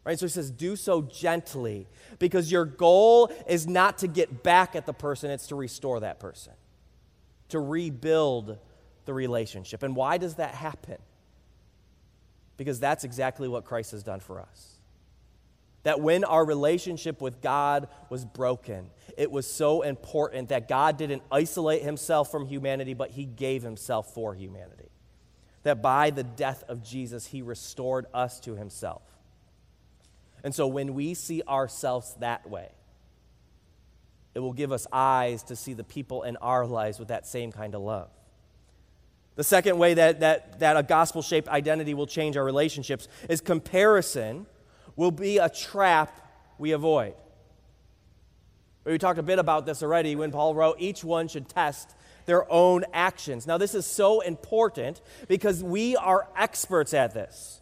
Right? 0.07 0.17
So 0.17 0.25
he 0.25 0.29
says, 0.29 0.51
do 0.51 0.77
so 0.77 1.01
gently 1.01 1.85
because 2.17 2.49
your 2.49 2.63
goal 2.63 3.29
is 3.45 3.67
not 3.67 3.97
to 3.97 4.07
get 4.07 4.41
back 4.41 4.73
at 4.73 4.85
the 4.85 4.93
person, 4.93 5.29
it's 5.29 5.47
to 5.47 5.55
restore 5.55 5.99
that 5.99 6.17
person, 6.17 6.53
to 7.49 7.59
rebuild 7.59 8.57
the 9.03 9.13
relationship. 9.13 9.83
And 9.83 9.97
why 9.97 10.17
does 10.17 10.35
that 10.35 10.55
happen? 10.55 10.95
Because 12.55 12.79
that's 12.79 13.03
exactly 13.03 13.49
what 13.49 13.65
Christ 13.65 13.91
has 13.91 14.01
done 14.01 14.21
for 14.21 14.39
us. 14.39 14.75
That 15.83 15.99
when 15.99 16.23
our 16.23 16.45
relationship 16.45 17.21
with 17.21 17.41
God 17.41 17.89
was 18.09 18.23
broken, 18.23 18.89
it 19.17 19.29
was 19.29 19.45
so 19.45 19.81
important 19.81 20.47
that 20.49 20.69
God 20.69 20.95
didn't 20.95 21.21
isolate 21.29 21.81
himself 21.83 22.31
from 22.31 22.45
humanity, 22.45 22.93
but 22.93 23.11
he 23.11 23.25
gave 23.25 23.61
himself 23.61 24.13
for 24.13 24.33
humanity. 24.33 24.87
That 25.63 25.81
by 25.81 26.11
the 26.11 26.23
death 26.23 26.63
of 26.69 26.81
Jesus, 26.81 27.25
he 27.25 27.41
restored 27.41 28.05
us 28.13 28.39
to 28.39 28.55
himself. 28.55 29.01
And 30.43 30.53
so 30.53 30.67
when 30.67 30.93
we 30.93 31.13
see 31.13 31.41
ourselves 31.47 32.15
that 32.19 32.49
way, 32.49 32.69
it 34.35 34.39
will 34.39 34.53
give 34.53 34.71
us 34.71 34.85
eyes 34.91 35.43
to 35.43 35.55
see 35.55 35.73
the 35.73 35.83
people 35.83 36.23
in 36.23 36.37
our 36.37 36.65
lives 36.65 36.99
with 36.99 37.07
that 37.07 37.25
same 37.25 37.51
kind 37.51 37.73
of 37.73 37.81
love. 37.81 38.09
The 39.35 39.43
second 39.43 39.77
way 39.77 39.93
that, 39.95 40.19
that, 40.19 40.59
that 40.59 40.77
a 40.77 40.83
gospel 40.83 41.21
shaped 41.21 41.47
identity 41.47 41.93
will 41.93 42.07
change 42.07 42.37
our 42.37 42.43
relationships 42.43 43.07
is 43.29 43.41
comparison 43.41 44.45
will 44.95 45.11
be 45.11 45.37
a 45.37 45.49
trap 45.49 46.19
we 46.57 46.71
avoid. 46.71 47.13
We 48.83 48.97
talked 48.97 49.19
a 49.19 49.23
bit 49.23 49.37
about 49.37 49.65
this 49.65 49.83
already 49.83 50.15
when 50.15 50.31
Paul 50.31 50.55
wrote, 50.55 50.77
each 50.79 51.03
one 51.03 51.27
should 51.27 51.49
test 51.49 51.93
their 52.25 52.51
own 52.51 52.85
actions. 52.93 53.45
Now, 53.45 53.57
this 53.57 53.75
is 53.75 53.85
so 53.85 54.21
important 54.21 55.01
because 55.27 55.63
we 55.63 55.95
are 55.95 56.27
experts 56.37 56.93
at 56.93 57.13
this. 57.13 57.61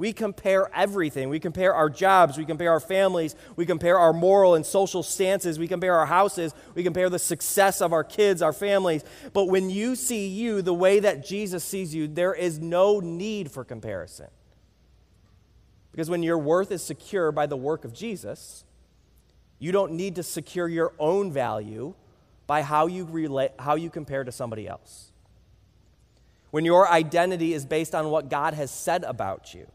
We 0.00 0.14
compare 0.14 0.70
everything. 0.74 1.28
We 1.28 1.40
compare 1.40 1.74
our 1.74 1.90
jobs. 1.90 2.38
We 2.38 2.46
compare 2.46 2.70
our 2.70 2.80
families. 2.80 3.36
We 3.54 3.66
compare 3.66 3.98
our 3.98 4.14
moral 4.14 4.54
and 4.54 4.64
social 4.64 5.02
stances. 5.02 5.58
We 5.58 5.68
compare 5.68 5.94
our 5.94 6.06
houses. 6.06 6.54
We 6.74 6.82
compare 6.82 7.10
the 7.10 7.18
success 7.18 7.82
of 7.82 7.92
our 7.92 8.02
kids, 8.02 8.40
our 8.40 8.54
families. 8.54 9.04
But 9.34 9.48
when 9.48 9.68
you 9.68 9.94
see 9.94 10.26
you 10.26 10.62
the 10.62 10.72
way 10.72 11.00
that 11.00 11.22
Jesus 11.22 11.64
sees 11.64 11.94
you, 11.94 12.08
there 12.08 12.32
is 12.32 12.58
no 12.58 13.00
need 13.00 13.50
for 13.50 13.62
comparison. 13.62 14.28
Because 15.92 16.08
when 16.08 16.22
your 16.22 16.38
worth 16.38 16.72
is 16.72 16.82
secure 16.82 17.30
by 17.30 17.44
the 17.44 17.58
work 17.58 17.84
of 17.84 17.92
Jesus, 17.92 18.64
you 19.58 19.70
don't 19.70 19.92
need 19.92 20.14
to 20.14 20.22
secure 20.22 20.66
your 20.66 20.94
own 20.98 21.30
value 21.30 21.92
by 22.46 22.62
how 22.62 22.86
you, 22.86 23.04
relate, 23.04 23.50
how 23.58 23.74
you 23.74 23.90
compare 23.90 24.24
to 24.24 24.32
somebody 24.32 24.66
else. 24.66 25.12
When 26.52 26.64
your 26.64 26.90
identity 26.90 27.52
is 27.52 27.66
based 27.66 27.94
on 27.94 28.08
what 28.08 28.30
God 28.30 28.54
has 28.54 28.70
said 28.70 29.04
about 29.04 29.52
you, 29.52 29.66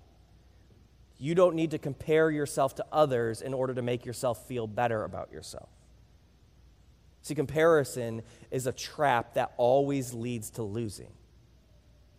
you 1.25 1.33
don't 1.33 1.55
need 1.55 1.71
to 1.71 1.79
compare 1.79 2.29
yourself 2.29 2.75
to 2.75 2.85
others 2.91 3.41
in 3.41 3.51
order 3.51 3.73
to 3.73 3.81
make 3.81 4.05
yourself 4.05 4.47
feel 4.47 4.67
better 4.67 5.03
about 5.03 5.31
yourself. 5.31 5.69
See, 7.23 7.33
comparison 7.33 8.21
is 8.51 8.67
a 8.67 8.71
trap 8.71 9.33
that 9.33 9.51
always 9.57 10.13
leads 10.13 10.51
to 10.51 10.61
losing. 10.61 11.11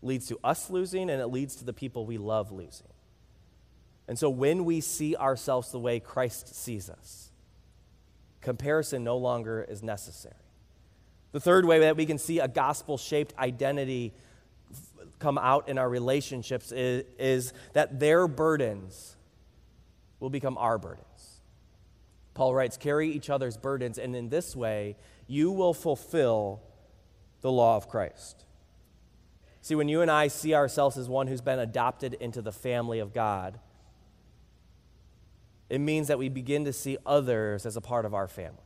leads 0.03 0.27
to 0.27 0.41
us 0.43 0.71
losing, 0.71 1.09
and 1.09 1.23
it 1.23 1.29
leads 1.29 1.55
to 1.57 1.65
the 1.65 1.73
people 1.73 2.05
we 2.05 2.19
love 2.19 2.51
losing. 2.51 2.89
And 4.09 4.19
so 4.19 4.29
when 4.29 4.65
we 4.65 4.81
see 4.81 5.15
ourselves 5.15 5.71
the 5.71 5.79
way 5.79 6.01
Christ 6.01 6.57
sees 6.57 6.91
us, 6.91 7.31
comparison 8.41 9.05
no 9.05 9.19
longer 9.19 9.65
is 9.69 9.85
necessary. 9.85 10.35
The 11.31 11.41
third 11.41 11.65
way 11.65 11.79
that 11.81 11.97
we 11.97 12.07
can 12.07 12.19
see 12.19 12.41
a 12.41 12.49
gospel 12.49 12.99
shaped 12.99 13.35
identity 13.39 14.15
come 15.19 15.39
out 15.39 15.69
in 15.69 15.79
our 15.79 15.89
relationships 15.89 16.73
is, 16.73 17.05
is 17.19 17.53
that 17.73 17.99
their 17.99 18.29
burdens 18.29 19.17
will 20.21 20.31
become 20.31 20.59
our 20.59 20.79
burdens. 20.79 21.41
Paul 22.35 22.55
writes, 22.55 22.77
carry 22.77 23.11
each 23.11 23.31
other's 23.31 23.57
burdens, 23.57 23.99
and 23.99 24.15
in 24.15 24.29
this 24.29 24.55
way, 24.55 24.97
you 25.27 25.51
will 25.51 25.73
fulfill 25.73 26.61
the 27.41 27.51
law 27.51 27.77
of 27.77 27.89
Christ. 27.89 28.45
See, 29.63 29.75
when 29.75 29.89
you 29.89 30.03
and 30.03 30.11
I 30.11 30.29
see 30.29 30.55
ourselves 30.55 30.97
as 30.97 31.09
one 31.09 31.27
who's 31.27 31.41
been 31.41 31.59
adopted 31.59 32.15
into 32.15 32.43
the 32.43 32.53
family 32.53 32.99
of 32.99 33.13
God, 33.13 33.59
it 35.69 35.79
means 35.81 36.09
that 36.09 36.19
we 36.19 36.29
begin 36.29 36.65
to 36.67 36.73
see 36.73 36.99
others 37.05 37.67
as 37.67 37.77
a 37.77 37.81
part 37.81 38.05
of 38.05 38.15
our 38.15 38.29
family. 38.29 38.63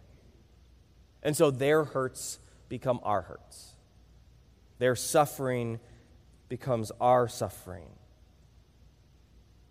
And 1.23 1.37
so 1.37 1.51
their 1.51 1.85
hurts 1.85 2.39
become 2.69 3.01
our 3.03 3.23
hurts, 3.23 3.77
their 4.79 4.97
suffering 4.97 5.81
becomes 6.51 6.93
our 7.01 7.29
suffering. 7.29 7.89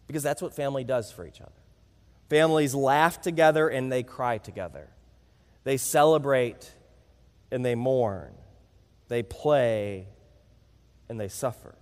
Because 0.08 0.24
that's 0.24 0.42
what 0.42 0.56
family 0.56 0.84
does 0.84 1.12
for 1.12 1.28
each 1.28 1.40
other. 1.40 1.52
Families 2.30 2.74
laugh 2.74 3.22
together 3.22 3.70
and 3.70 3.92
they 3.92 4.02
cry 4.02 4.40
together. 4.40 4.88
They 5.64 5.78
celebrate 5.78 6.74
and 7.52 7.64
they 7.64 7.76
mourn. 7.76 8.34
They 9.08 9.22
play 9.22 10.08
and 11.10 11.20
they 11.20 11.28
suffer. 11.28 11.76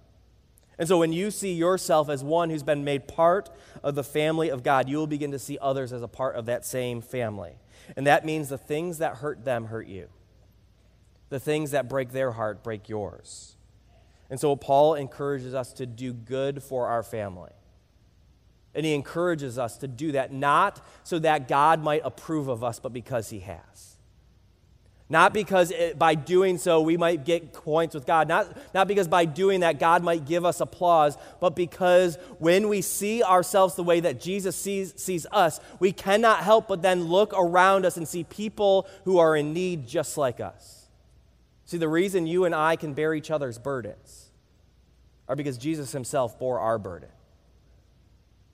And 0.80 0.88
so 0.88 0.98
when 0.98 1.12
you 1.12 1.32
see 1.32 1.54
yourself 1.54 2.10
as 2.10 2.24
one 2.24 2.50
who's 2.50 2.64
been 2.64 2.84
made 2.84 3.08
part 3.08 3.50
of 3.84 3.96
the 3.96 4.04
family 4.04 4.50
of 4.50 4.64
God, 4.64 4.88
you 4.88 4.98
will 4.98 5.08
begin 5.08 5.32
to 5.32 5.40
see 5.40 5.58
others 5.60 5.92
as 5.92 6.02
a 6.02 6.08
part 6.08 6.36
of 6.36 6.46
that 6.46 6.66
same 6.66 7.02
family. 7.02 7.54
And 7.96 8.08
that 8.08 8.26
means 8.26 8.50
the 8.50 8.58
things 8.58 9.00
that 9.00 9.18
hurt 9.18 9.44
them 9.44 9.66
hurt 9.66 9.88
you. 9.88 10.08
The 11.30 11.40
things 11.40 11.72
that 11.72 11.90
break 11.90 12.12
their 12.12 12.32
heart 12.32 12.64
break 12.64 12.88
yours. 12.90 13.57
And 14.30 14.40
so 14.40 14.56
Paul 14.56 14.96
encourages 14.96 15.54
us 15.54 15.74
to 15.74 15.86
do 15.86 16.14
good 16.14 16.62
for 16.62 16.88
our 16.88 17.04
family. 17.04 17.52
And 18.76 18.86
he 18.86 18.94
encourages 18.94 19.58
us 19.58 19.78
to 19.78 19.88
do 19.88 20.12
that 20.12 20.32
not 20.32 20.86
so 21.04 21.18
that 21.20 21.48
God 21.48 21.84
might 21.84 22.02
approve 22.04 22.48
of 22.48 22.64
us, 22.64 22.80
but 22.80 22.94
because 22.94 23.30
he 23.30 23.40
has. 23.40 23.98
Not 25.10 25.34
because 25.34 25.72
it, 25.72 25.98
by 25.98 26.16
doing 26.16 26.58
so 26.58 26.82
we 26.82 26.98
might 26.98 27.24
get 27.24 27.54
points 27.54 27.96
with 27.96 28.06
God. 28.06 28.28
Not, 28.28 28.56
not 28.74 28.90
because 28.90 29.08
by 29.08 29.24
doing 29.24 29.62
that 29.62 29.80
God 29.80 30.04
might 30.04 30.26
give 30.26 30.44
us 30.44 30.60
applause, 30.60 31.18
but 31.40 31.56
because 31.56 32.18
when 32.40 32.68
we 32.68 32.82
see 32.82 33.24
ourselves 33.24 33.76
the 33.76 33.84
way 33.84 34.02
that 34.02 34.20
Jesus 34.20 34.56
sees, 34.56 34.94
sees 35.02 35.26
us, 35.32 35.62
we 35.80 35.94
cannot 35.94 36.40
help 36.40 36.68
but 36.68 36.82
then 36.82 37.06
look 37.06 37.34
around 37.34 37.86
us 37.86 37.96
and 37.96 38.06
see 38.06 38.26
people 38.26 38.86
who 39.06 39.18
are 39.18 39.38
in 39.38 39.54
need 39.54 39.88
just 39.88 40.18
like 40.18 40.42
us. 40.42 40.87
See, 41.68 41.78
the 41.78 41.90
reason 41.90 42.26
you 42.26 42.46
and 42.46 42.56
I 42.56 42.78
can 42.78 42.94
bear 42.94 43.14
each 43.14 43.30
other's 43.30 43.60
burdens 43.60 44.32
are 45.28 45.36
because 45.36 45.58
Jesus 45.58 45.92
himself 45.92 46.40
bore 46.40 46.62
our 46.62 46.80
burden. 46.80 47.10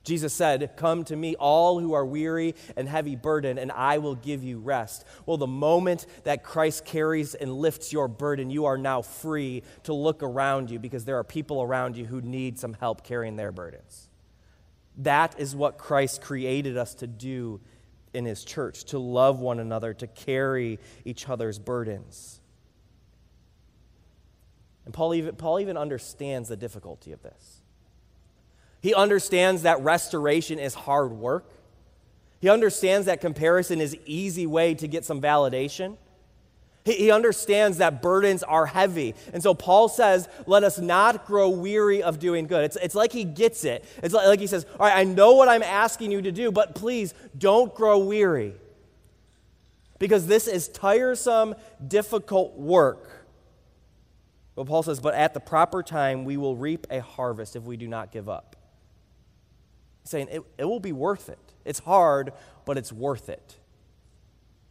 Jesus 0.04 0.34
said, 0.34 0.72
Come 0.78 1.04
to 1.06 1.16
me, 1.16 1.36
all 1.36 1.80
who 1.80 1.94
are 1.94 2.08
weary 2.08 2.56
and 2.76 2.90
heavy 2.90 3.16
burden, 3.16 3.60
and 3.60 3.72
I 3.72 4.00
will 4.00 4.16
give 4.16 4.44
you 4.44 4.58
rest. 4.58 5.06
Well, 5.28 5.38
the 5.38 5.46
moment 5.46 6.08
that 6.24 6.44
Christ 6.44 6.86
carries 6.86 7.36
and 7.36 7.54
lifts 7.54 7.94
your 7.94 8.08
burden, 8.08 8.50
you 8.50 8.66
are 8.66 8.80
now 8.80 9.04
free 9.04 9.62
to 9.84 9.94
look 9.94 10.24
around 10.24 10.72
you 10.72 10.80
because 10.80 11.06
there 11.06 11.20
are 11.20 11.24
people 11.24 11.62
around 11.62 11.96
you 11.96 12.06
who 12.06 12.20
need 12.20 12.58
some 12.58 12.74
help 12.74 13.04
carrying 13.04 13.36
their 13.36 13.52
burdens. 13.52 14.10
That 14.98 15.40
is 15.40 15.56
what 15.56 15.78
Christ 15.78 16.24
created 16.24 16.78
us 16.78 16.96
to 16.96 17.06
do 17.06 17.62
in 18.12 18.26
his 18.26 18.44
church 18.44 18.86
to 18.86 18.98
love 18.98 19.40
one 19.40 19.60
another, 19.60 19.94
to 19.94 20.08
carry 20.08 20.80
each 21.06 21.30
other's 21.30 21.60
burdens. 21.60 22.40
And 24.86 24.94
Paul 24.94 25.14
even, 25.16 25.36
Paul 25.36 25.60
even 25.60 25.78
understands 25.78 26.50
the 26.50 26.58
difficulty 26.58 27.12
of 27.12 27.22
this. 27.22 27.62
He 28.82 28.94
understands 28.94 29.62
that 29.62 29.82
restoration 29.82 30.60
is 30.60 30.74
hard 30.74 31.12
work. 31.12 31.50
He 32.42 32.50
understands 32.50 33.06
that 33.06 33.22
comparison 33.22 33.80
is 33.80 33.96
easy 34.06 34.46
way 34.46 34.74
to 34.76 34.88
get 34.88 35.06
some 35.06 35.22
validation. 35.22 35.96
He, 36.84 36.96
he 36.96 37.12
understands 37.12 37.78
that 37.78 38.02
burdens 38.02 38.44
are 38.44 38.66
heavy. 38.66 39.16
And 39.32 39.42
so 39.42 39.54
Paul 39.54 39.88
says, 39.88 40.28
let 40.46 40.66
us 40.66 40.80
not 40.80 41.26
grow 41.26 41.48
weary 41.48 42.04
of 42.04 42.20
doing 42.20 42.46
good. 42.46 42.66
It's, 42.66 42.76
it's 42.76 42.96
like 42.96 43.14
he 43.14 43.24
gets 43.24 43.64
it. 43.64 43.86
It's 44.04 44.14
like, 44.14 44.28
like 44.28 44.42
he 44.42 44.48
says, 44.48 44.66
all 44.78 44.86
right, 44.86 44.98
I 44.98 45.06
know 45.06 45.36
what 45.36 45.48
I'm 45.48 45.64
asking 45.64 46.12
you 46.12 46.22
to 46.22 46.34
do, 46.34 46.52
but 46.52 46.76
please 46.76 47.14
don't 47.38 47.74
grow 47.74 48.00
weary. 48.00 48.54
Because 49.98 50.28
this 50.28 50.50
is 50.50 50.68
tiresome, 50.68 51.56
difficult 51.88 52.58
work. 52.58 53.23
But 54.56 54.68
Paul 54.68 54.84
says, 54.84 55.00
But 55.00 55.16
at 55.16 55.34
the 55.34 55.40
proper 55.40 55.82
time, 55.82 56.26
we 56.26 56.38
will 56.38 56.56
reap 56.56 56.88
a 56.90 57.02
harvest 57.02 57.56
if 57.56 57.64
we 57.64 57.78
do 57.78 57.88
not 57.88 58.12
give 58.12 58.30
up. 58.30 58.56
He's 60.02 60.12
saying 60.12 60.28
it, 60.32 60.44
it 60.58 60.66
will 60.66 60.80
be 60.80 60.92
worth 60.92 61.30
it. 61.30 61.40
It's 61.66 61.80
hard, 61.80 62.34
but 62.66 62.78
it's 62.78 62.92
worth 62.92 63.30
it. 63.30 63.58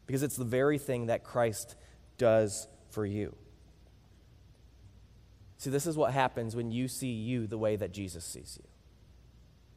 Because 0.07 0.23
it's 0.23 0.37
the 0.37 0.45
very 0.45 0.79
thing 0.79 1.07
that 1.07 1.25
Christ 1.25 1.75
does 2.19 2.69
for 2.91 3.07
you. 3.07 3.35
See, 5.59 5.71
this 5.71 5.87
is 5.87 5.97
what 5.97 6.13
happens 6.13 6.55
when 6.55 6.71
you 6.71 6.89
see 6.89 7.13
you 7.13 7.47
the 7.47 7.59
way 7.59 7.77
that 7.77 7.93
Jesus 7.93 8.25
sees 8.25 8.59
you. 8.61 8.69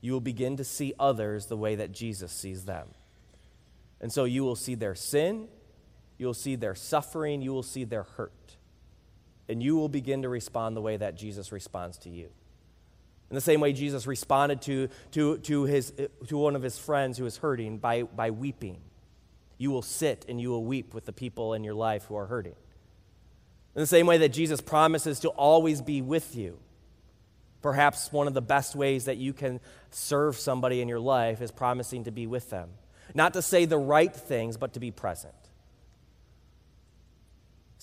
You 0.01 0.13
will 0.13 0.21
begin 0.21 0.57
to 0.57 0.63
see 0.63 0.93
others 0.99 1.45
the 1.45 1.57
way 1.57 1.75
that 1.75 1.91
Jesus 1.91 2.31
sees 2.31 2.65
them. 2.65 2.89
And 4.01 4.11
so 4.11 4.25
you 4.25 4.43
will 4.43 4.55
see 4.55 4.75
their 4.75 4.93
sin, 4.93 5.47
you 6.17 6.25
will 6.25 6.33
see 6.33 6.55
their 6.55 6.75
suffering, 6.75 7.41
you 7.41 7.53
will 7.53 7.63
see 7.63 7.83
their 7.83 8.03
hurt 8.03 8.57
and 9.47 9.61
you 9.61 9.75
will 9.75 9.89
begin 9.89 10.23
to 10.23 10.29
respond 10.29 10.75
the 10.75 10.81
way 10.81 10.97
that 10.97 11.15
Jesus 11.15 11.51
responds 11.51 11.97
to 11.99 12.09
you. 12.09 12.29
In 13.29 13.35
the 13.35 13.41
same 13.41 13.59
way 13.59 13.73
Jesus 13.73 14.05
responded 14.05 14.61
to, 14.63 14.89
to, 15.11 15.37
to, 15.39 15.63
his, 15.63 15.93
to 16.27 16.37
one 16.37 16.55
of 16.55 16.61
his 16.61 16.77
friends 16.77 17.17
who 17.17 17.23
was 17.23 17.37
hurting 17.37 17.79
by, 17.79 18.03
by 18.03 18.31
weeping. 18.31 18.77
You 19.57 19.71
will 19.71 19.81
sit 19.81 20.25
and 20.29 20.39
you 20.39 20.49
will 20.49 20.63
weep 20.63 20.93
with 20.93 21.05
the 21.05 21.13
people 21.13 21.53
in 21.53 21.63
your 21.63 21.73
life 21.73 22.05
who 22.05 22.15
are 22.15 22.27
hurting. 22.27 22.55
In 23.75 23.81
the 23.81 23.87
same 23.87 24.05
way 24.05 24.19
that 24.19 24.29
Jesus 24.29 24.61
promises 24.61 25.19
to 25.21 25.29
always 25.29 25.81
be 25.81 26.01
with 26.01 26.35
you. 26.35 26.59
Perhaps 27.61 28.11
one 28.11 28.27
of 28.27 28.33
the 28.33 28.41
best 28.41 28.75
ways 28.75 29.05
that 29.05 29.17
you 29.17 29.33
can 29.33 29.59
serve 29.89 30.37
somebody 30.37 30.81
in 30.81 30.87
your 30.87 30.99
life 30.99 31.41
is 31.41 31.51
promising 31.51 32.03
to 32.03 32.11
be 32.11 32.27
with 32.27 32.51
them. 32.51 32.69
Not 33.13 33.33
to 33.33 33.41
say 33.41 33.65
the 33.65 33.77
right 33.77 34.15
things, 34.15 34.55
but 34.55 34.73
to 34.73 34.79
be 34.79 34.91
present. 34.91 35.33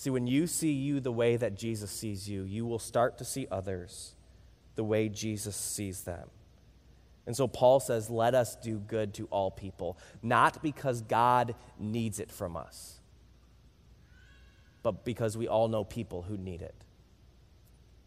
See, 0.03 0.09
when 0.09 0.27
you 0.27 0.47
see 0.47 0.73
you 0.73 0.99
the 0.99 1.13
way 1.13 1.37
that 1.37 1.55
Jesus 1.55 1.89
sees 1.89 2.27
you, 2.27 2.43
you 2.43 2.65
will 2.65 2.77
start 2.77 3.19
to 3.19 3.23
see 3.23 3.47
others 3.49 4.15
the 4.75 4.83
way 4.83 5.07
Jesus 5.07 5.55
sees 5.55 6.01
them. 6.01 6.27
And 7.25 7.33
so 7.33 7.47
Paul 7.47 7.79
says, 7.79 8.09
let 8.09 8.35
us 8.35 8.57
do 8.57 8.79
good 8.79 9.13
to 9.13 9.27
all 9.27 9.49
people, 9.49 9.97
not 10.21 10.61
because 10.61 11.01
God 11.03 11.55
needs 11.79 12.19
it 12.19 12.29
from 12.29 12.57
us, 12.57 12.99
but 14.81 15.05
because 15.05 15.37
we 15.37 15.47
all 15.47 15.69
know 15.69 15.85
people 15.85 16.23
who 16.23 16.35
need 16.35 16.61
it. 16.61 16.75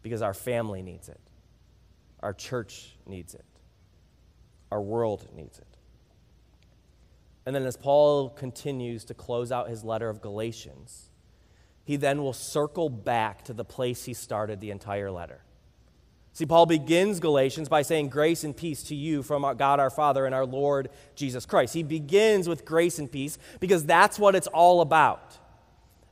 Because 0.03 0.21
our 0.21 0.35
family 0.35 0.83
needs 0.83 1.09
it, 1.09 1.19
our 2.19 2.31
church 2.31 2.95
needs 3.07 3.33
it, 3.33 3.45
our 4.71 4.83
world 4.83 5.27
needs 5.35 5.57
it. 5.57 5.77
And 7.47 7.55
then 7.55 7.65
as 7.65 7.75
Paul 7.75 8.29
continues 8.29 9.03
to 9.05 9.15
close 9.15 9.51
out 9.51 9.67
his 9.67 9.83
letter 9.83 10.09
of 10.09 10.21
Galatians, 10.21 11.06
he 11.87 11.95
then 11.95 12.21
will 12.21 12.33
circle 12.33 12.89
back 12.89 13.45
to 13.45 13.53
the 13.53 13.63
place 13.63 14.03
he 14.03 14.13
started 14.13 14.59
the 14.59 14.71
entire 14.71 15.09
letter. 15.09 15.39
See, 16.33 16.45
Paul 16.45 16.65
begins 16.65 17.21
Galatians 17.21 17.69
by 17.69 17.81
saying, 17.81 18.09
Grace 18.09 18.43
and 18.43 18.55
peace 18.55 18.83
to 18.83 18.95
you 18.95 19.23
from 19.23 19.45
our 19.45 19.55
God 19.55 19.79
our 19.79 19.89
Father 19.89 20.25
and 20.25 20.35
our 20.35 20.45
Lord 20.45 20.89
Jesus 21.15 21.45
Christ. 21.45 21.73
He 21.73 21.83
begins 21.83 22.49
with 22.49 22.65
grace 22.65 22.99
and 22.99 23.09
peace 23.09 23.37
because 23.61 23.85
that's 23.85 24.19
what 24.19 24.35
it's 24.35 24.47
all 24.47 24.81
about. 24.81 25.37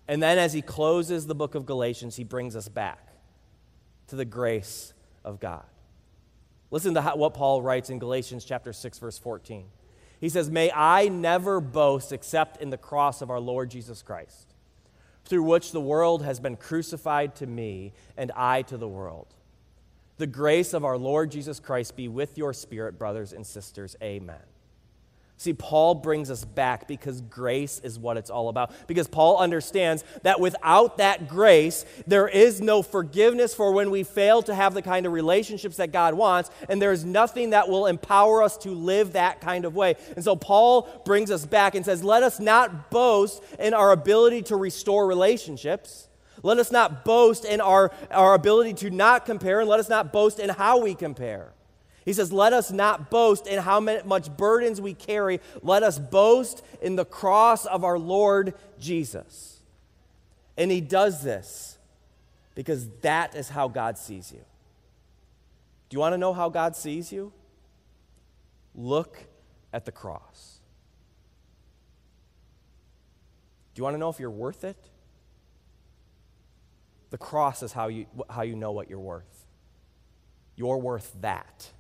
And 0.08 0.24
then 0.24 0.38
as 0.38 0.54
he 0.54 0.62
closes 0.62 1.28
the 1.28 1.36
book 1.36 1.56
of 1.56 1.66
Galatians, 1.66 2.16
he 2.16 2.24
brings 2.24 2.56
us 2.56 2.70
back 2.70 3.10
to 4.08 4.16
the 4.16 4.24
grace 4.24 4.94
of 5.26 5.42
God. 5.42 5.66
Listen 6.72 6.94
to 6.94 7.02
how, 7.02 7.18
what 7.18 7.34
Paul 7.34 7.62
writes 7.62 7.90
in 7.90 8.00
Galatians 8.00 8.46
chapter 8.46 8.72
6 8.72 8.98
verse 9.00 9.18
14. 9.18 9.66
He 10.22 10.30
says, 10.30 10.50
"May 10.50 10.72
I 10.72 11.10
never 11.10 11.60
boast 11.60 12.14
except 12.14 12.62
in 12.62 12.70
the 12.70 12.78
cross 12.78 13.22
of 13.22 13.30
our 13.30 13.42
Lord 13.42 13.70
Jesus 13.70 14.02
Christ, 14.02 14.55
through 15.26 15.44
which 15.44 15.72
the 15.72 15.82
world 15.82 16.24
has 16.24 16.40
been 16.40 16.56
crucified 16.56 17.36
to 17.36 17.48
me 17.48 17.94
and 18.16 18.32
I 18.36 18.62
to 18.64 18.78
the 18.78 18.88
world." 18.88 19.28
The 20.18 20.28
grace 20.28 20.74
of 20.74 20.86
our 20.86 20.98
Lord 20.98 21.32
Jesus 21.32 21.60
Christ 21.60 21.96
be 21.96 22.08
with 22.08 22.38
your 22.38 22.54
spirit, 22.54 22.98
brothers 22.98 23.34
and 23.34 23.46
sisters. 23.46 23.96
Amen. 24.02 24.42
See, 25.38 25.52
Paul 25.52 25.96
brings 25.96 26.32
us 26.32 26.46
back 26.46 26.88
because 26.88 27.20
grace 27.20 27.80
is 27.84 28.00
what 28.00 28.16
it's 28.16 28.30
all 28.30 28.48
about. 28.48 28.72
Because 28.88 29.10
Paul 29.10 29.38
understands 29.38 30.06
that 30.24 30.40
without 30.40 30.98
that 30.98 31.28
grace, 31.28 31.84
there 32.08 32.28
is 32.28 32.62
no 32.62 32.82
forgiveness 32.82 33.54
for 33.54 33.74
when 33.74 33.92
we 33.92 34.04
fail 34.04 34.42
to 34.44 34.56
have 34.56 34.74
the 34.74 34.82
kind 34.82 35.06
of 35.06 35.12
relationships 35.12 35.76
that 35.76 35.92
God 35.92 36.14
wants, 36.14 36.50
and 36.70 36.82
there 36.82 36.94
is 36.94 37.04
nothing 37.04 37.50
that 37.50 37.68
will 37.68 37.86
empower 37.86 38.44
us 38.44 38.58
to 38.60 38.72
live 38.72 39.14
that 39.14 39.42
kind 39.42 39.66
of 39.66 39.76
way. 39.76 39.96
And 40.16 40.24
so 40.24 40.38
Paul 40.38 40.90
brings 41.04 41.30
us 41.30 41.46
back 41.46 41.76
and 41.76 41.84
says, 41.84 42.02
Let 42.02 42.24
us 42.24 42.40
not 42.40 42.90
boast 42.90 43.44
in 43.60 43.74
our 43.74 43.92
ability 43.92 44.44
to 44.44 44.56
restore 44.56 45.06
relationships. 45.06 46.08
Let 46.44 46.60
us 46.60 46.72
not 46.72 47.04
boast 47.04 47.44
in 47.44 47.60
our, 47.60 47.92
our 48.10 48.36
ability 48.36 48.74
to 48.76 48.90
not 48.90 49.26
compare, 49.26 49.60
and 49.60 49.70
let 49.70 49.82
us 49.82 49.90
not 49.90 50.14
boast 50.14 50.40
in 50.40 50.50
how 50.50 50.80
we 50.80 50.96
compare. 50.96 51.52
He 52.06 52.14
says, 52.14 52.32
Let 52.32 52.54
us 52.54 52.72
not 52.72 53.10
boast 53.10 53.48
in 53.48 53.60
how 53.60 53.80
much 53.80 54.38
burdens 54.38 54.80
we 54.80 54.94
carry. 54.94 55.42
Let 55.64 55.82
us 55.84 55.98
boast 55.98 56.64
in 56.82 56.96
the 56.96 57.04
cross 57.04 57.66
of 57.66 57.84
our 57.84 57.98
Lord 57.98 58.54
Jesus. 58.80 59.60
And 60.56 60.72
he 60.72 60.80
does 60.80 61.24
this 61.24 61.78
because 62.54 62.88
that 63.02 63.36
is 63.36 63.50
how 63.50 63.68
God 63.68 63.98
sees 63.98 64.32
you. 64.32 64.46
Do 65.90 65.96
you 65.96 66.00
want 66.00 66.14
to 66.14 66.18
know 66.18 66.34
how 66.34 66.50
God 66.50 66.76
sees 66.76 67.12
you? 67.12 67.34
Look 68.76 69.18
at 69.74 69.86
the 69.86 69.92
cross. 69.92 70.60
Do 73.74 73.80
you 73.80 73.84
want 73.84 73.96
to 73.96 74.00
know 74.00 74.10
if 74.10 74.20
you're 74.20 74.30
worth 74.30 74.64
it? 74.64 74.78
The 77.10 77.18
cross 77.18 77.64
is 77.64 77.74
how 77.74 77.88
you, 77.88 78.06
how 78.30 78.44
you 78.44 78.56
know 78.56 78.72
what 78.72 78.90
you're 78.90 79.00
worth. 79.00 79.46
You're 80.56 80.78
worth 80.78 81.12
that. 81.22 81.72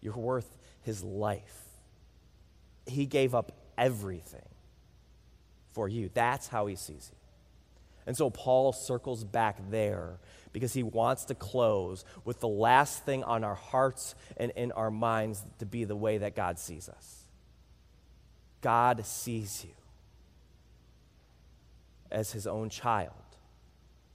You're 0.00 0.16
worth 0.16 0.56
his 0.82 1.02
life. 1.02 1.64
He 2.86 3.06
gave 3.06 3.34
up 3.34 3.52
everything 3.76 4.48
for 5.72 5.88
you. 5.88 6.10
That's 6.12 6.48
how 6.48 6.66
he 6.66 6.76
sees 6.76 7.10
you. 7.10 7.16
And 8.06 8.16
so 8.16 8.30
Paul 8.30 8.72
circles 8.72 9.24
back 9.24 9.58
there 9.70 10.18
because 10.52 10.72
he 10.72 10.82
wants 10.82 11.26
to 11.26 11.34
close 11.34 12.04
with 12.24 12.40
the 12.40 12.48
last 12.48 13.04
thing 13.04 13.22
on 13.22 13.44
our 13.44 13.54
hearts 13.54 14.14
and 14.36 14.50
in 14.56 14.72
our 14.72 14.90
minds 14.90 15.44
to 15.58 15.66
be 15.66 15.84
the 15.84 15.94
way 15.94 16.18
that 16.18 16.34
God 16.34 16.58
sees 16.58 16.88
us. 16.88 17.24
God 18.62 19.06
sees 19.06 19.64
you 19.64 19.74
as 22.10 22.32
his 22.32 22.46
own 22.46 22.68
child 22.68 23.12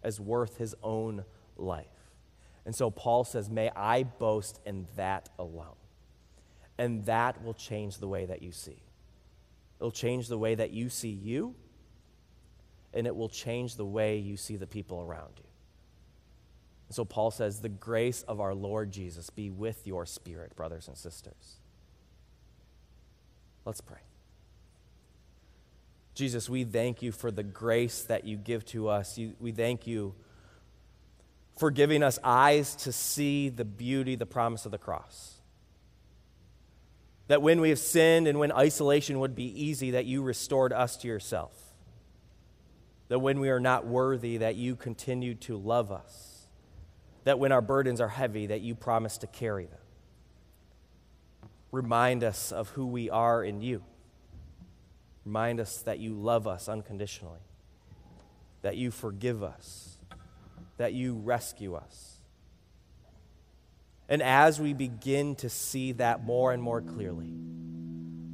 as 0.05 0.19
worth 0.19 0.57
his 0.57 0.75
own 0.83 1.25
life. 1.57 1.87
And 2.65 2.75
so 2.75 2.89
Paul 2.89 3.23
says, 3.23 3.49
May 3.49 3.69
I 3.75 4.03
boast 4.03 4.59
in 4.65 4.87
that 4.95 5.29
alone. 5.37 5.75
And 6.77 7.05
that 7.05 7.43
will 7.43 7.53
change 7.53 7.99
the 7.99 8.07
way 8.07 8.25
that 8.25 8.41
you 8.41 8.51
see. 8.51 8.81
It'll 9.79 9.91
change 9.91 10.27
the 10.27 10.37
way 10.37 10.55
that 10.55 10.71
you 10.71 10.89
see 10.89 11.09
you, 11.09 11.55
and 12.93 13.05
it 13.05 13.15
will 13.15 13.29
change 13.29 13.75
the 13.75 13.85
way 13.85 14.17
you 14.17 14.35
see 14.35 14.55
the 14.55 14.67
people 14.67 15.01
around 15.01 15.33
you. 15.37 15.43
And 16.87 16.95
so 16.95 17.05
Paul 17.05 17.31
says, 17.31 17.61
The 17.61 17.69
grace 17.69 18.23
of 18.23 18.39
our 18.39 18.53
Lord 18.53 18.91
Jesus 18.91 19.29
be 19.29 19.49
with 19.49 19.85
your 19.85 20.05
spirit, 20.05 20.55
brothers 20.55 20.87
and 20.87 20.97
sisters. 20.97 21.57
Let's 23.63 23.81
pray. 23.81 23.99
Jesus, 26.13 26.49
we 26.49 26.63
thank 26.63 27.01
you 27.01 27.11
for 27.11 27.29
the 27.29 27.43
grace 27.43 28.03
that 28.03 28.25
you 28.25 28.37
give 28.37 28.65
to 28.67 28.87
us. 28.87 29.17
You, 29.17 29.33
we 29.39 29.51
thank 29.51 29.85
you 29.85 30.15
for 31.57 31.71
giving 31.71 32.03
us 32.03 32.19
eyes 32.23 32.75
to 32.75 32.91
see 32.91 33.49
the 33.49 33.65
beauty, 33.65 34.15
the 34.15 34.25
promise 34.25 34.65
of 34.65 34.71
the 34.71 34.77
cross. 34.77 35.35
That 37.27 37.41
when 37.41 37.61
we 37.61 37.69
have 37.69 37.79
sinned 37.79 38.27
and 38.27 38.39
when 38.39 38.51
isolation 38.51 39.19
would 39.19 39.35
be 39.35 39.45
easy, 39.45 39.91
that 39.91 40.05
you 40.05 40.21
restored 40.21 40.73
us 40.73 40.97
to 40.97 41.07
yourself. 41.07 41.53
That 43.07 43.19
when 43.19 43.39
we 43.39 43.49
are 43.49 43.59
not 43.59 43.85
worthy, 43.85 44.37
that 44.37 44.55
you 44.55 44.75
continue 44.75 45.35
to 45.35 45.57
love 45.57 45.91
us. 45.91 46.47
That 47.23 47.39
when 47.39 47.51
our 47.51 47.61
burdens 47.61 48.01
are 48.01 48.09
heavy, 48.09 48.47
that 48.47 48.61
you 48.61 48.75
promise 48.75 49.17
to 49.19 49.27
carry 49.27 49.65
them. 49.65 49.79
Remind 51.71 52.23
us 52.23 52.51
of 52.51 52.69
who 52.69 52.85
we 52.85 53.09
are 53.09 53.43
in 53.43 53.61
you 53.61 53.83
Remind 55.25 55.59
us 55.59 55.81
that 55.81 55.97
you 55.97 56.13
love 56.13 56.47
us 56.47 56.69
unconditionally, 56.69 57.39
that 58.61 58.77
you 58.77 58.91
forgive 58.91 59.41
us, 59.41 59.94
that 60.77 60.93
you 60.93 61.15
rescue 61.15 61.75
us. 61.75 62.19
And 64.07 64.21
as 64.21 64.59
we 64.59 64.73
begin 64.73 65.35
to 65.37 65.49
see 65.49 65.93
that 65.93 66.23
more 66.23 66.51
and 66.51 66.61
more 66.61 66.81
clearly, 66.81 67.33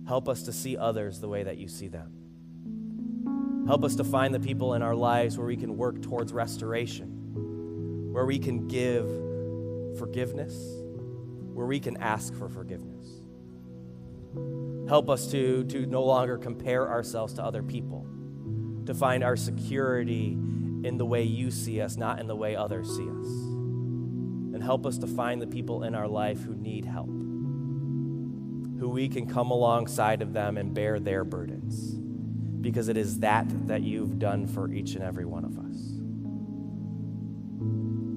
help 0.08 0.28
us 0.28 0.44
to 0.44 0.54
see 0.54 0.76
others 0.76 1.20
the 1.20 1.30
way 1.30 1.44
that 1.44 1.58
you 1.58 1.68
see 1.68 1.88
them. 1.88 2.22
Help 3.68 3.84
us 3.84 3.96
to 3.96 4.04
find 4.04 4.34
the 4.34 4.40
people 4.40 4.74
in 4.74 4.82
our 4.82 4.96
lives 4.96 5.38
where 5.38 5.48
we 5.48 5.56
can 5.56 5.78
work 5.78 6.02
towards 6.02 6.34
restoration, 6.34 8.12
where 8.12 8.26
we 8.26 8.40
can 8.40 8.68
give 8.68 9.08
forgiveness, 9.98 10.54
where 11.54 11.68
we 11.68 11.80
can 11.80 11.96
ask 11.98 12.34
for 12.34 12.50
forgiveness. 12.50 13.08
Help 14.90 15.10
us 15.10 15.32
to, 15.32 15.64
to 15.66 15.86
no 15.86 16.04
longer 16.04 16.38
compare 16.38 16.90
ourselves 16.90 17.34
to 17.34 17.44
other 17.44 17.64
people, 17.64 18.06
to 18.86 18.94
find 18.94 19.24
our 19.24 19.38
security 19.38 20.38
in 20.84 20.98
the 20.98 21.06
way 21.06 21.24
you 21.24 21.52
see 21.52 21.80
us, 21.82 21.98
not 21.98 22.20
in 22.20 22.28
the 22.28 22.36
way 22.36 22.56
others 22.56 22.88
see 22.96 23.04
us. 23.04 23.28
And 24.54 24.62
help 24.64 24.86
us 24.86 24.98
to 25.00 25.08
find 25.08 25.42
the 25.42 25.48
people 25.48 25.84
in 25.84 25.96
our 25.96 26.08
life 26.08 26.42
who 26.42 26.56
need 26.56 26.86
help, 26.86 27.08
who 27.08 28.90
we 28.90 29.08
can 29.08 29.28
come 29.28 29.52
alongside 29.52 30.22
of 30.22 30.34
them 30.34 30.58
and 30.58 30.74
bear 30.74 31.00
their 31.00 31.24
burdens, 31.24 31.96
because 32.62 32.90
it 32.90 32.98
is 32.98 33.20
that 33.20 33.46
that 33.68 33.82
you've 33.82 34.20
done 34.20 34.48
for 34.48 34.72
each 34.72 34.96
and 34.96 35.04
every 35.04 35.26
one 35.26 35.46
of 35.46 35.58
us. 35.58 35.78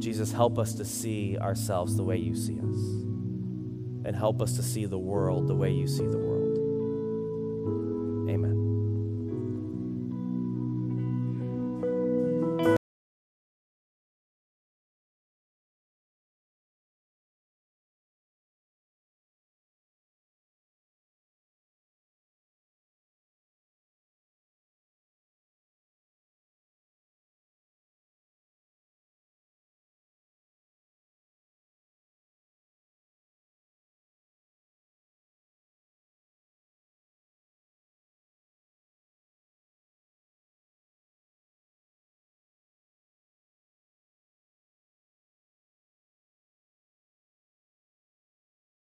Jesus, 0.02 0.32
help 0.32 0.58
us 0.58 0.74
to 0.74 0.84
see 0.84 1.38
ourselves 1.38 1.96
the 1.96 2.02
way 2.02 2.16
you 2.16 2.34
see 2.34 2.58
us, 2.58 2.78
and 4.04 4.14
help 4.14 4.42
us 4.42 4.56
to 4.56 4.62
see 4.62 4.86
the 4.86 4.98
world 4.98 5.48
the 5.48 5.54
way 5.54 5.70
you 5.70 5.86
see 5.86 6.06
the 6.06 6.18
world. 6.18 6.33